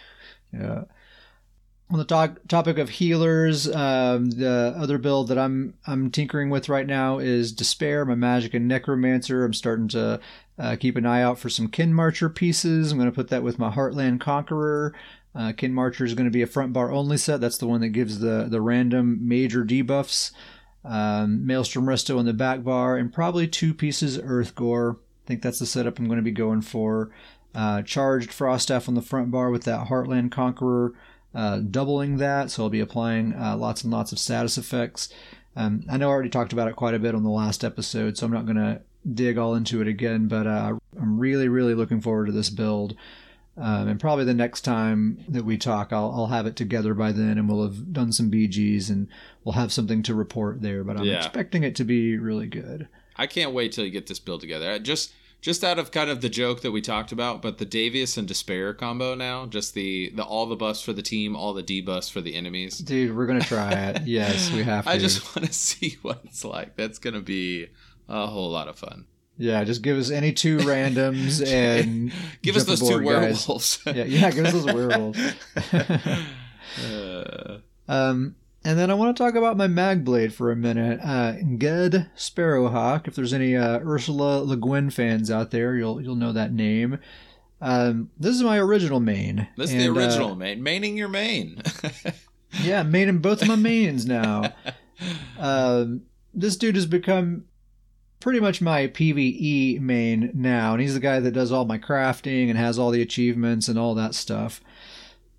[0.52, 0.84] Yeah.
[1.94, 6.68] On the to- topic of healers, um, the other build that I'm I'm tinkering with
[6.68, 9.46] right now is Despair, my magic and necromancer.
[9.46, 10.20] I'm starting to
[10.58, 12.92] uh, keep an eye out for some Kin Marcher pieces.
[12.92, 14.96] I'm going to put that with my Heartland Conqueror.
[15.36, 17.40] Uh, Kin Marcher is going to be a front bar only set.
[17.40, 20.32] That's the one that gives the the random major debuffs.
[20.84, 24.98] Um, Maelstrom Resto on the back bar, and probably two pieces Earth Gore.
[25.24, 27.12] I think that's the setup I'm going to be going for.
[27.54, 30.96] Uh, charged Frost Staff on the front bar with that Heartland Conqueror
[31.36, 35.10] uh, doubling that, so I'll be applying uh, lots and lots of status effects.
[35.56, 38.18] Um, I know I already talked about it quite a bit on the last episode,
[38.18, 38.82] so I'm not going to
[39.14, 42.96] dig all into it again, but uh, I'm really, really looking forward to this build.
[43.56, 47.12] Um, and probably the next time that we talk, I'll, I'll have it together by
[47.12, 49.08] then, and we'll have done some BGs, and
[49.44, 50.84] we'll have something to report there.
[50.84, 51.18] But I'm Yeah.
[51.18, 52.88] expecting it to be really good.
[53.16, 54.72] I can't wait till you get this build together.
[54.72, 55.14] I Just
[55.44, 58.28] just out of kind of the joke that we talked about, but the Davius and
[58.28, 62.10] Despair combo now, just the the all the buffs for the team, all the debuffs
[62.10, 62.80] for the enemies.
[62.80, 64.02] Dude, we're gonna try it.
[64.08, 64.90] yes, we have to.
[64.90, 66.76] I just want to see what it's like.
[66.78, 67.68] That's gonna be
[68.10, 69.06] a whole lot of fun.
[69.38, 73.06] yeah, just give us any two randoms and Give us those two guys.
[73.48, 73.80] werewolves.
[73.86, 75.20] Yeah, yeah, give us those werewolves.
[76.84, 78.36] Uh, Um,
[78.66, 81.00] and then I want to talk about my Magblade for a minute.
[81.04, 83.08] Uh, Ged Sparrowhawk.
[83.08, 87.00] If there's any uh, Ursula Le Guin fans out there, you'll you'll know that name.
[87.62, 89.48] Um, this is my original main.
[89.56, 90.62] this is the And, uh, original main.
[90.62, 91.62] Maining your main.
[92.62, 94.54] yeah, main in both of my mains now.
[95.38, 96.04] Um,
[96.34, 97.46] this dude has become
[98.22, 102.48] pretty much my PVE main now, and he's the guy that does all my crafting
[102.48, 104.62] and has all the achievements and all that stuff.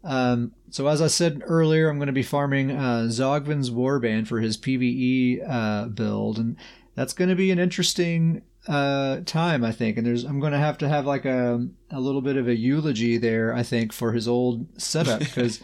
[0.05, 4.41] Um, so as I said earlier, I'm going to be farming uh, Zogvin's Warband for
[4.41, 6.57] his PVE uh, build, and
[6.95, 9.97] that's going to be an interesting uh, time, I think.
[9.97, 12.57] And there's I'm going to have to have like a a little bit of a
[12.57, 15.63] eulogy there, I think, for his old setup because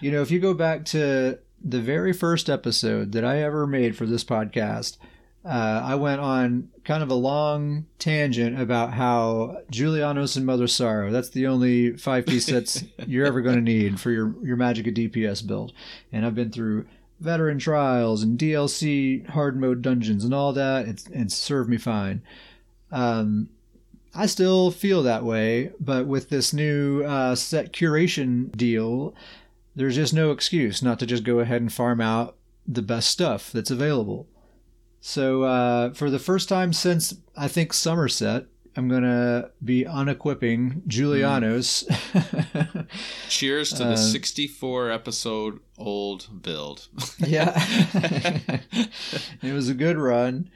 [0.00, 3.96] you know if you go back to the very first episode that I ever made
[3.96, 4.98] for this podcast,
[5.44, 11.10] uh, I went on kind of a long tangent about how Julianos and Mother Sorrow,
[11.10, 14.94] that's the only five piece sets you're ever going to need for your, your Magica
[14.94, 15.72] DPS build.
[16.12, 16.86] And I've been through
[17.20, 20.88] veteran trials and DLC hard mode dungeons and all that.
[20.88, 22.22] It's, it's served me fine.
[22.90, 23.50] Um,
[24.14, 29.14] I still feel that way, but with this new uh, set curation deal,
[29.76, 32.36] there's just no excuse not to just go ahead and farm out
[32.66, 34.26] the best stuff that's available.
[35.06, 40.80] So, uh, for the first time since I think Somerset, I'm going to be unequipping
[40.88, 41.84] Julianos.
[43.28, 46.88] Cheers to the Uh, 64 episode old build.
[47.18, 47.52] yeah.
[49.42, 50.48] it was a good run.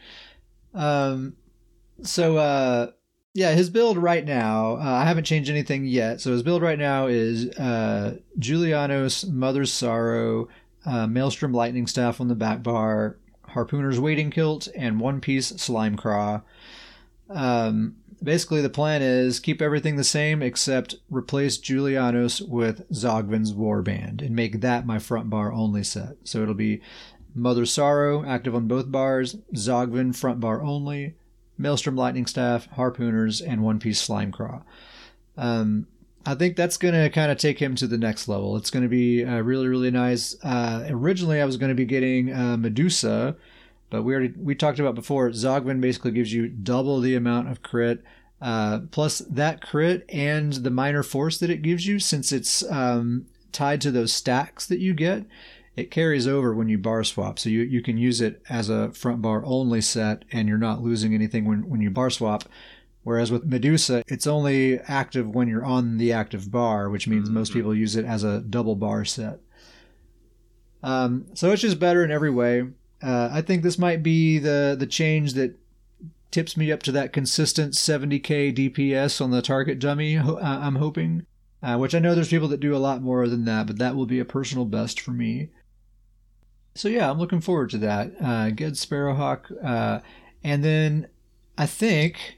[0.72, 1.36] Um,
[2.02, 2.92] so, uh,
[3.34, 6.22] yeah, his build right now, uh, I haven't changed anything yet.
[6.22, 10.48] So his build right now is uh, Julianos, Mother's Sorrow,
[10.86, 13.18] uh, Maelstrom Lightning Staff on the back bar,
[13.54, 16.42] Harpooner's Wading Kilt, and One Piece Slime Craw.
[17.30, 24.22] Um, basically, the plan is keep everything the same except replace Julianos with Zogvin's Warband
[24.22, 26.16] and make that my front bar only set.
[26.24, 26.80] So it'll be
[27.34, 31.14] Mother Sorrow active on both bars, Zogvin front bar only,
[31.56, 34.62] Maelstrom Lightning Staff, Harpooners, and One Piece Slime Craw.
[35.36, 35.86] Um,
[36.28, 38.54] I think that's going to kind of take him to the next level.
[38.58, 40.36] It's going to be uh, really, really nice.
[40.44, 43.34] Uh, originally, I was going to be getting uh, Medusa,
[43.88, 45.30] but we already we talked about before.
[45.30, 48.04] Zogvin basically gives you double the amount of crit,
[48.42, 53.24] uh, plus that crit and the minor force that it gives you, since it's um,
[53.50, 55.24] tied to those stacks that you get.
[55.76, 58.90] It carries over when you bar swap, so you, you can use it as a
[58.90, 62.44] front bar only set, and you're not losing anything when, when you bar swap.
[63.08, 67.52] Whereas with Medusa, it's only active when you're on the active bar, which means most
[67.52, 67.54] Mhm.
[67.54, 69.40] people use it as a double bar set.
[70.82, 72.64] Um, so it's just better in every way.
[73.02, 75.58] Uh, I think this might be the the change that
[76.30, 80.18] tips me up to that consistent 70k DPS on the target dummy.
[80.18, 81.24] uh, I'm hoping,
[81.62, 83.96] uh, which I know there's people that do a lot more than that, but that
[83.96, 85.48] will be a personal best for me.
[86.74, 88.12] So yeah, I'm looking forward to that.
[88.20, 90.00] Uh, Ged Sparrowhawk, uh,
[90.44, 91.06] and then
[91.56, 92.34] I think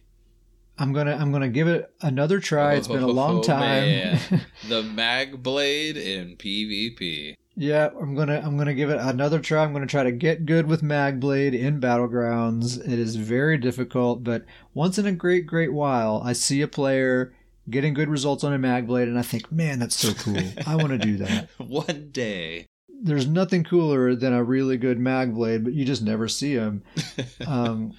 [0.81, 2.75] I'm gonna I'm gonna give it another try.
[2.75, 4.19] It's been a long Oh, time.
[4.69, 7.35] the Mag Blade in PvP.
[7.55, 9.63] yeah, I'm gonna I'm gonna give it another try.
[9.63, 12.79] I'm gonna try to get good with Magblade in battlegrounds.
[12.81, 17.35] It is very difficult, but once in a great great while, I see a player
[17.69, 20.43] getting good results on a Magblade, and I think, man, that's so cool.
[20.67, 21.51] I want to do that.
[21.59, 22.67] One day.
[23.03, 26.83] There's nothing cooler than a really good Magblade, but you just never see them.
[27.47, 27.95] Um,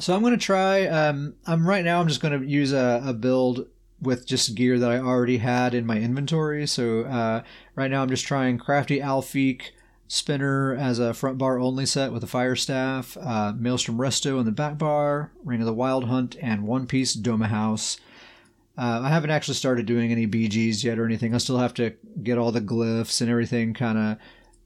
[0.00, 0.86] so I'm going to try.
[0.86, 2.00] Um, I'm right now.
[2.00, 3.66] I'm just going to use a, a build
[4.00, 6.66] with just gear that I already had in my inventory.
[6.66, 7.42] So uh,
[7.74, 9.62] right now I'm just trying Crafty Alfiq
[10.08, 14.46] spinner as a front bar only set with a fire staff, uh, Maelstrom Resto in
[14.46, 18.00] the back bar, ring of the Wild Hunt, and One Piece Domihaus.
[18.76, 21.34] Uh, I haven't actually started doing any BGs yet or anything.
[21.34, 24.16] I still have to get all the glyphs and everything kind of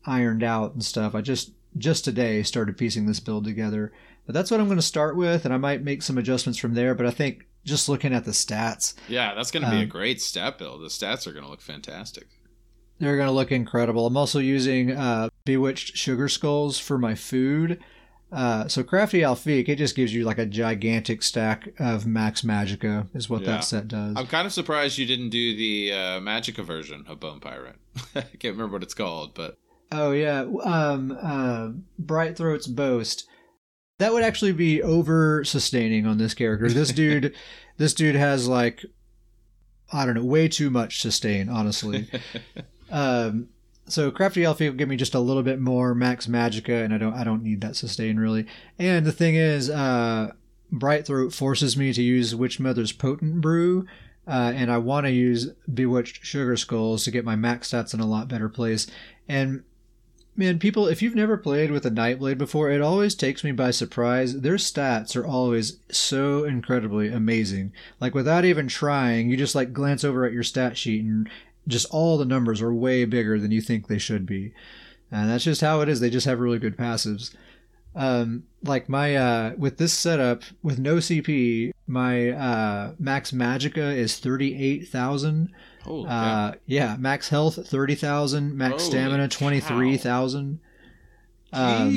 [0.06, 1.14] ironed out and stuff.
[1.14, 3.92] I just just today started piecing this build together.
[4.26, 6.74] But that's what I'm going to start with, and I might make some adjustments from
[6.74, 6.94] there.
[6.94, 9.88] But I think just looking at the stats, Yeah, that's going to be a Um,
[9.88, 10.80] great stat build.
[10.82, 12.26] The stats are going to look fantastic.
[13.00, 14.06] they're going to look incredible.
[14.06, 17.80] I'm also using uh, Bewitched Sugar Skulls for my food.
[18.32, 23.06] Uh, so Crafty Alfiq, it just gives you like a gigantic stack of Max Magica,
[23.14, 23.46] is what Yeah.
[23.48, 24.14] that set does.
[24.16, 27.76] I'm kind of surprised you didn't do the uh, Magica version of Bone Pirate.
[28.14, 29.56] I can't remember what it's called, but
[29.96, 31.68] Oh yeah, um, uh,
[32.00, 33.28] Bright Throat's boast.
[33.98, 36.68] That would actually be over sustaining on this character.
[36.68, 37.32] This dude,
[37.76, 38.84] this dude has like,
[39.92, 41.48] I don't know, way too much sustain.
[41.48, 42.08] Honestly,
[42.90, 43.50] um,
[43.86, 46.98] so Crafty Alfiq will give me just a little bit more Max Magica, and I
[46.98, 48.46] don't, I don't need that sustain really.
[48.80, 50.32] And the thing is, uh,
[50.72, 53.86] Bright Throat forces me to use Witch Mother's Potent Brew.
[54.26, 58.00] Uh, and I want to use Bewitched Sugar Skulls to get my max stats in
[58.00, 58.86] a lot better place.
[59.28, 59.64] And
[60.36, 63.70] Man, people, if you've never played with a Nightblade before, it always takes me by
[63.70, 64.40] surprise.
[64.40, 67.72] Their stats are always so incredibly amazing.
[68.00, 71.30] Like, without even trying, you just, like, glance over at your stat sheet and
[71.68, 74.52] just all the numbers are way bigger than you think they should be.
[75.12, 76.00] And that's just how it is.
[76.00, 77.32] They just have really good passives.
[77.94, 84.18] Um, like, my, uh, with this setup, with no CP, my, uh, max magica is
[84.18, 85.52] 38,000
[85.84, 90.60] Holy uh, yeah, max health thirty thousand, max Holy stamina twenty three thousand.
[91.52, 91.94] Um,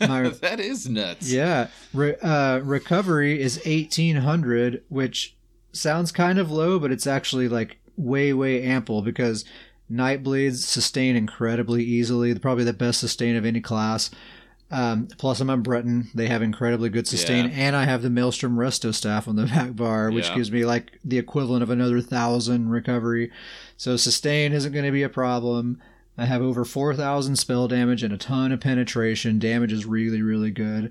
[0.00, 1.32] my, that is nuts.
[1.32, 5.36] Yeah, re- uh, recovery is eighteen hundred, which
[5.72, 9.44] sounds kind of low, but it's actually like way way ample because
[9.90, 12.36] Nightblades sustain incredibly easily.
[12.38, 14.10] Probably the best sustain of any class.
[14.70, 16.08] Um, plus, I'm on Breton.
[16.14, 17.52] They have incredibly good sustain, Yeah.
[17.56, 20.34] and I have the Maelstrom Resto staff on the back bar, which Yeah.
[20.34, 23.30] gives me like the equivalent of another thousand recovery.
[23.76, 25.80] So sustain isn't going to be a problem.
[26.18, 29.38] I have over 4,000 spell damage and a ton of penetration.
[29.38, 30.90] Damage is really, really good.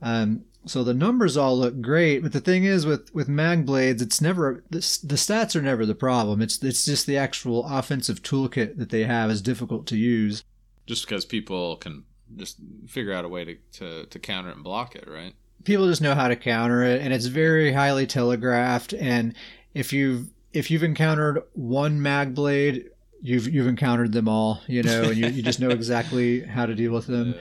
[0.00, 4.00] Um, so the numbers all look great, but the thing is with with mag blades,
[4.02, 6.40] it's never the, the stats are never the problem.
[6.42, 10.44] It's it's just the actual offensive toolkit that they have is difficult to use.
[10.86, 12.04] Just because people can
[12.36, 15.34] just figure out a way to, to, to counter it and block it, right?
[15.64, 18.94] People just know how to counter it, and it's very highly telegraphed.
[18.94, 19.34] And
[19.74, 25.04] if you've if you've encountered one mag blade, you've you've encountered them all, you know,
[25.04, 27.34] and you, you just know exactly how to deal with them.
[27.34, 27.40] Yeah.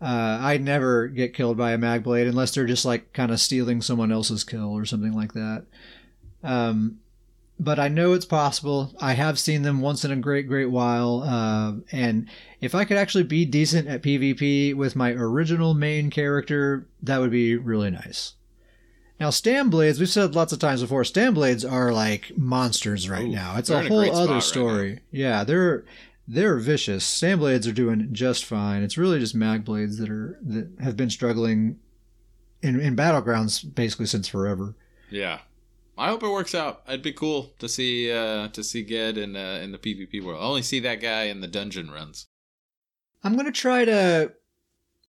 [0.00, 3.40] Uh, I never get killed by a mag blade unless they're just like kind of
[3.40, 5.66] stealing someone else's kill or something like that.
[6.42, 7.00] Um,
[7.60, 8.94] but I know it's possible.
[9.00, 11.22] I have seen them once in a great, great while.
[11.22, 12.28] Uh, and
[12.60, 17.30] if I could actually be decent at PvP with my original main character, that would
[17.30, 18.34] be really nice.
[19.18, 23.26] Now, Stam Blades, we've said lots of times before, Stam Blades are like monsters right
[23.26, 23.56] Ooh, now.
[23.56, 25.00] It's a a whole great other right story.
[25.10, 25.84] yeah, they're
[26.28, 27.04] they're vicious.
[27.04, 28.82] Stam Blades are doing just fine.
[28.82, 31.80] It's really just Mag Blades that are that have been struggling
[32.62, 34.76] in in battlegrounds basically since forever.
[35.10, 35.40] Yeah.
[35.98, 36.82] I hope it works out.
[36.86, 40.40] It'd be cool to see uh, to see Ged in uh, in the PvP world.
[40.40, 42.26] I only see that guy in the dungeon runs.
[43.24, 44.32] I'm gonna try to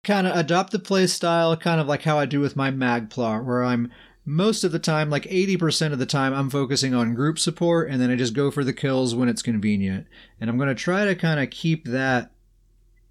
[0.04, 3.46] kind of adopt the play style, kind of like how I do with my Magplar,
[3.46, 3.92] where I'm
[4.26, 8.00] most of the time, like 80% of the time, I'm focusing on group support, and
[8.00, 10.08] then I just go for the kills when it's convenient.
[10.40, 12.32] And I'm gonna try to kind of keep that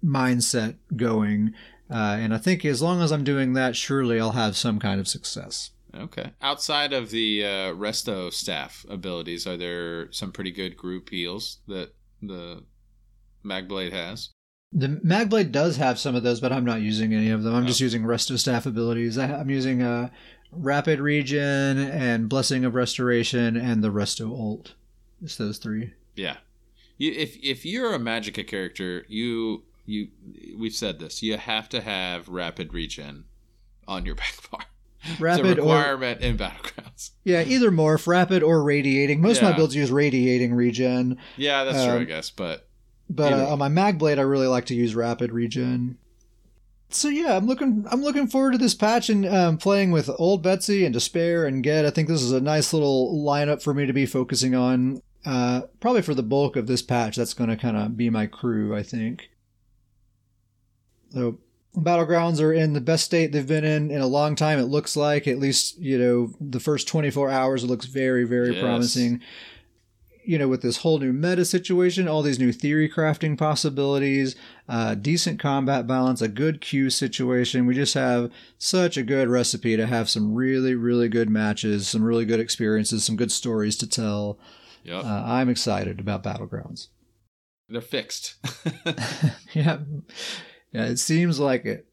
[0.03, 1.53] mindset going.
[1.89, 4.99] Uh, and I think as long as I'm doing that, surely I'll have some kind
[4.99, 5.71] of success.
[5.95, 6.31] Okay.
[6.41, 11.93] Outside of the uh, resto staff abilities, are there some pretty good group heals that
[12.21, 12.63] the
[13.45, 14.29] Magblade has?
[14.73, 17.53] The Magblade does have some of those, but I'm not using any of them.
[17.53, 17.67] I'm Oh.
[17.67, 19.17] just using Resto staff abilities.
[19.17, 20.09] I, I'm using uh,
[20.53, 24.75] Rapid Regen and Blessing of Restoration and the Resto ult.
[25.21, 25.93] It's those three.
[26.15, 26.37] Yeah.
[26.97, 30.07] You, if if you're a Magica character, you you
[30.57, 31.21] we've said this.
[31.21, 33.25] You have to have rapid regen
[33.87, 34.61] on your back bar.
[35.19, 37.11] Rapid it's a or requirement in battlegrounds.
[37.23, 39.21] yeah, either morph, rapid or radiating.
[39.21, 42.29] Most of my builds use radiating regen, Yeah, that's true, I Um, guess.
[42.29, 42.67] But
[43.09, 45.97] but uh, on my mag blade, I really like to use rapid regen.
[46.89, 50.43] So yeah, I'm looking I'm looking forward to this patch and um, playing with old
[50.43, 51.85] Betsy and Despair and Ged.
[51.85, 55.01] I think this is a nice little lineup for me to be focusing on.
[55.25, 58.25] Uh, probably for the bulk of this patch, that's going to kind of be my
[58.27, 58.75] crew.
[58.75, 59.29] I think.
[61.11, 61.39] So
[61.75, 64.59] battlegrounds are in the best state they've been in in a long time.
[64.59, 67.63] It looks like at least you know the first 24 hours.
[67.63, 68.61] It looks very very Yes.
[68.61, 69.21] promising
[70.23, 74.35] you know, with this whole new meta situation, all these new theory crafting possibilities,
[74.69, 77.65] uh, decent combat balance, a good queue situation.
[77.65, 82.03] We just have such a good recipe to have some really, really good matches, some
[82.03, 84.37] really good experiences, some good stories to tell.
[84.83, 86.89] yep, Uh, I'm excited about Battlegrounds.
[87.67, 88.35] they're fixed.
[89.55, 89.79] yeah,
[90.71, 91.87] yeah, it seems like it.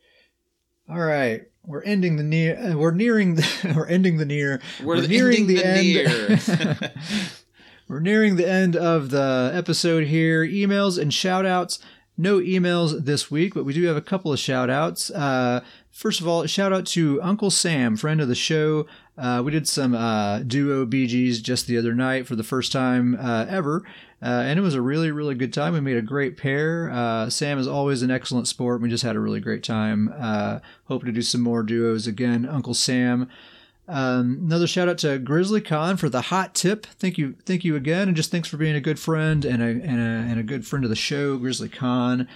[0.91, 2.59] All right, we're ending the near.
[2.59, 3.35] Uh, we're nearing.
[3.35, 4.61] The, we're ending the near.
[4.83, 6.91] We're ending the near.
[7.89, 10.45] We're nearing the end of the episode here.
[10.45, 11.79] Emails and shout outs.
[12.19, 15.11] No emails this week, but we do have a couple of shout outs.
[15.11, 18.87] Uh, first of all, shout out to Uncle Sam, friend of the show.
[19.19, 23.17] Uh, we did some uh, duo BGs just the other night for the first time
[23.21, 23.83] uh, ever,
[24.23, 25.73] uh, and it was a really, really good time.
[25.73, 26.91] We made a great pair.
[26.91, 28.81] Uh, Sam is always an excellent sport.
[28.81, 30.15] We just had a really great time.
[30.17, 32.47] Uh, hope to do some more duos again.
[32.47, 33.29] Uncle Sam.
[33.89, 36.87] Um, another shout out to Grizzly Khan for the hot tip.
[36.87, 39.67] Thank you, thank you again, and just thanks for being a good friend and a
[39.67, 42.29] and a, and a good friend of the show, Grizzly Khan.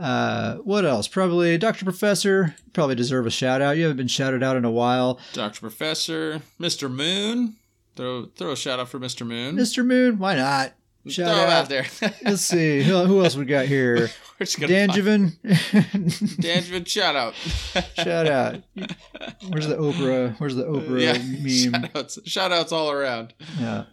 [0.00, 1.06] Uh, what else?
[1.08, 1.84] Probably Dr.
[1.84, 2.54] Professor.
[2.72, 3.76] Probably deserve a shout out.
[3.76, 5.20] You haven't been shouted out in a while.
[5.34, 6.90] Doctor Professor, Mr.
[6.90, 7.56] Moon.
[7.96, 9.26] Throw throw a shout out for Mr.
[9.26, 9.56] Moon.
[9.56, 9.84] Mr.
[9.84, 10.72] Moon, why not?
[11.08, 11.62] Shout throw him out.
[11.64, 11.86] out there.
[12.24, 12.82] Let's see.
[12.82, 14.08] Who, else we got here?
[14.38, 15.36] We're just gonna find- Danjevin.
[16.40, 17.34] Danjevin, shout out.
[17.94, 18.62] shout out.
[19.48, 20.38] Where's the Oprah?
[20.38, 21.82] Where's the Oprah yeah, meme?
[21.82, 23.34] shout outs, shout outs all around.
[23.58, 23.84] Yeah.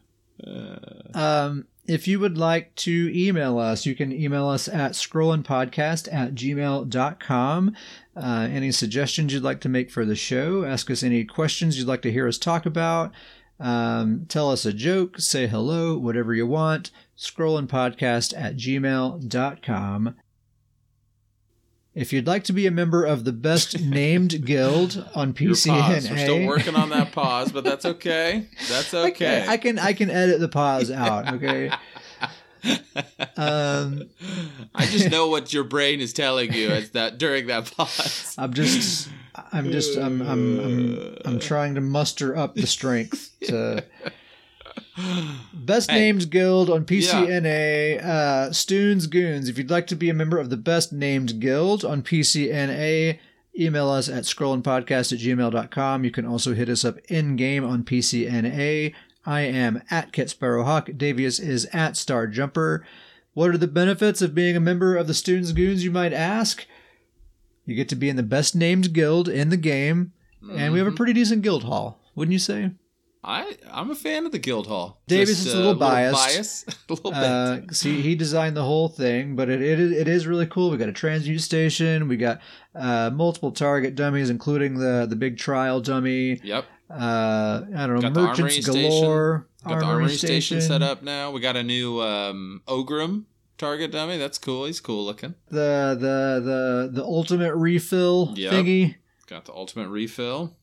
[0.45, 0.77] Uh,
[1.13, 6.35] Um, if you would like to email us, you can email us at scrollandpodcast at
[6.35, 7.75] gmail.com.
[8.15, 11.87] Uh, any suggestions you'd like to make for the show, ask us any questions you'd
[11.87, 13.11] like to hear us talk about,
[13.59, 20.15] um, tell us a joke, say hello, whatever you want, scrollandpodcast at gmail.com.
[21.97, 25.71] If you'd like to be a member of the best named guild on your.
[25.71, 28.47] PCNA, We're still working on that pause, but that's okay.
[28.69, 29.41] That's I okay.
[29.41, 31.33] can, I can I can edit the pause out.
[31.33, 31.71] Okay.
[33.35, 34.09] Um,
[34.75, 38.35] I just know what your brain is telling you as that during that pause.
[38.37, 39.09] I'm just
[39.51, 43.83] I'm just I'm I'm I'm, I'm trying to muster up the strength to
[45.53, 45.99] best Hey.
[45.99, 49.47] named guild on PCNA uh Stoons Goons.
[49.49, 53.19] If you'd like to be a member of the best named guild on PCNA,
[53.59, 56.03] email us at scrollandpodcast at gmail.com.
[56.03, 58.93] You can also hit us up in game on PCNA.
[59.25, 60.97] I am at Kit Sparrowhawk.
[60.97, 62.85] Davius is at Star Jumper.
[63.33, 66.65] What are the benefits of being a member of the Stoons Goons, you might ask?
[67.65, 70.13] You get to be in the best named guild in the game,
[70.49, 70.95] and we have a Mhm.
[70.95, 72.71] pretty decent guild hall, wouldn't you say?
[73.23, 75.01] I I'm a fan of the Guildhall.
[75.09, 76.15] Davius Just, is a little biased.
[76.35, 77.19] bias, a little bit.
[77.19, 80.69] Uh, see, he designed the whole thing, but it, it, is- it is really cool.
[80.69, 82.07] We got a transmute station.
[82.07, 82.39] We got
[82.75, 86.39] uh, multiple target dummies, including the the big trial dummy.
[86.43, 86.65] yep.
[86.89, 89.47] Uh, I don't know, Got merchants armory galore.
[89.65, 90.61] Got the armory station.
[90.61, 91.31] set up now.
[91.31, 93.25] We got a new um, Ogrim
[93.57, 94.17] target dummy.
[94.17, 94.65] That's cool.
[94.65, 95.35] He's cool looking.
[95.49, 98.53] The the the the ultimate refill Yep.
[98.53, 98.95] thingy.
[99.27, 100.55] Got the ultimate refill.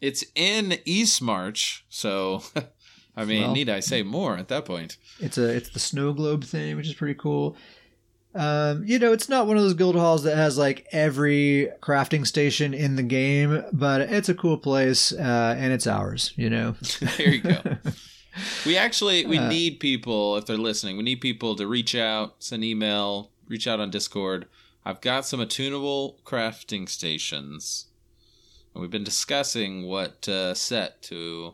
[0.00, 2.42] It's in Eastmarch, so
[3.16, 3.52] I mean, Well.
[3.52, 4.96] need I say more at that point?
[5.20, 7.56] It's a it's the snow globe thing, which is pretty cool.
[8.34, 12.26] Um, you know, it's not one of those guild halls that has like every crafting
[12.26, 16.32] station in the game, but it's a cool place, uh, and it's ours.
[16.36, 16.76] You know.
[17.16, 17.60] there you go.
[18.64, 20.96] We actually we Uh, need people if they're listening.
[20.96, 24.46] We need people to reach out, send email, reach out on Discord.
[24.84, 27.86] I've got some attunable crafting stations,
[28.78, 31.52] and we've been discussing what uh, set to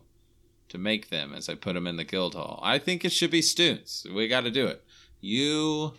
[0.68, 2.60] to make them as I put them in the guild hall.
[2.62, 4.06] I think it should be students.
[4.14, 4.84] We got to do it.
[5.22, 5.94] You,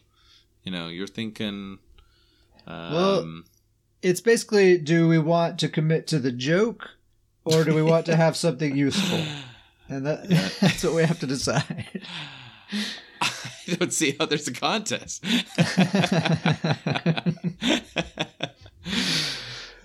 [0.64, 1.80] you know, you're thinking.
[2.68, 3.42] Um, Well,
[4.04, 6.90] it's basically do we want to commit to the joke
[7.44, 9.24] or do we want to have something useful?
[9.90, 10.30] And that,
[10.62, 11.88] that's what we have to decide.
[13.22, 15.26] I don't see how there's a contest.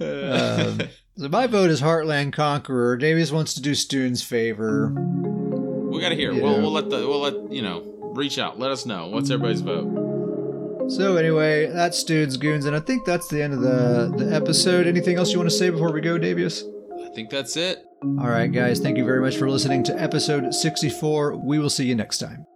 [0.00, 0.80] Um,
[1.20, 2.96] so my vote is Heartland Conqueror.
[2.96, 4.88] Davius wants to do Stuhn's Favor.
[4.88, 6.32] we gotta hear.
[6.32, 7.82] We'll, we'll let the we'll let you know.
[8.14, 8.58] Reach out.
[8.58, 9.08] Let us know.
[9.08, 10.88] What's everybody's vote?
[10.88, 14.86] So anyway, that's Stoon's Goons, and I think that's the end of the, the episode.
[14.86, 16.64] Anything else you want to say before we go, Davius?
[16.98, 17.84] I I think that's it.
[18.02, 21.36] All right, guys, thank you very much for listening to episode 64.
[21.36, 22.46] We will see you next time.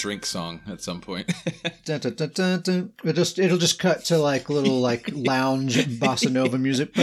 [0.00, 1.30] Drink song at some point.
[1.84, 2.92] Dun, dun, dun, dun, dun.
[3.04, 6.94] It just it'll just cut to like little like lounge bossa nova music.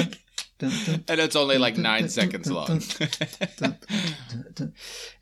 [0.60, 2.82] And it's only like nine seconds long.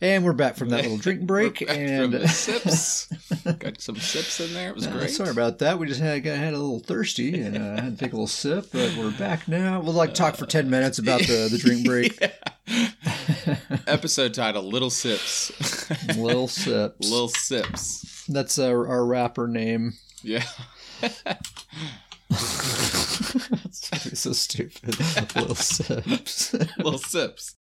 [0.02, 1.62] And we're back from that little drink break.
[1.68, 3.08] And sips.
[3.44, 4.70] Got some sips in there.
[4.70, 5.10] It was Uh, great.
[5.10, 5.80] sorry about that.
[5.80, 8.28] We just had got had a little thirsty and uh, had to take a little
[8.28, 9.80] sip, but we're back now.
[9.82, 12.20] We'll like talk for ten minutes about the, the drink break.
[13.88, 15.52] Episode title: Little Sips.
[16.18, 17.10] little sips.
[17.10, 18.26] Little Sips.
[18.28, 19.94] That's our, our rapper name.
[20.24, 20.44] Yeah.
[22.30, 25.00] That's so stupid.
[25.36, 26.54] little sips.
[26.54, 27.56] Little Sips.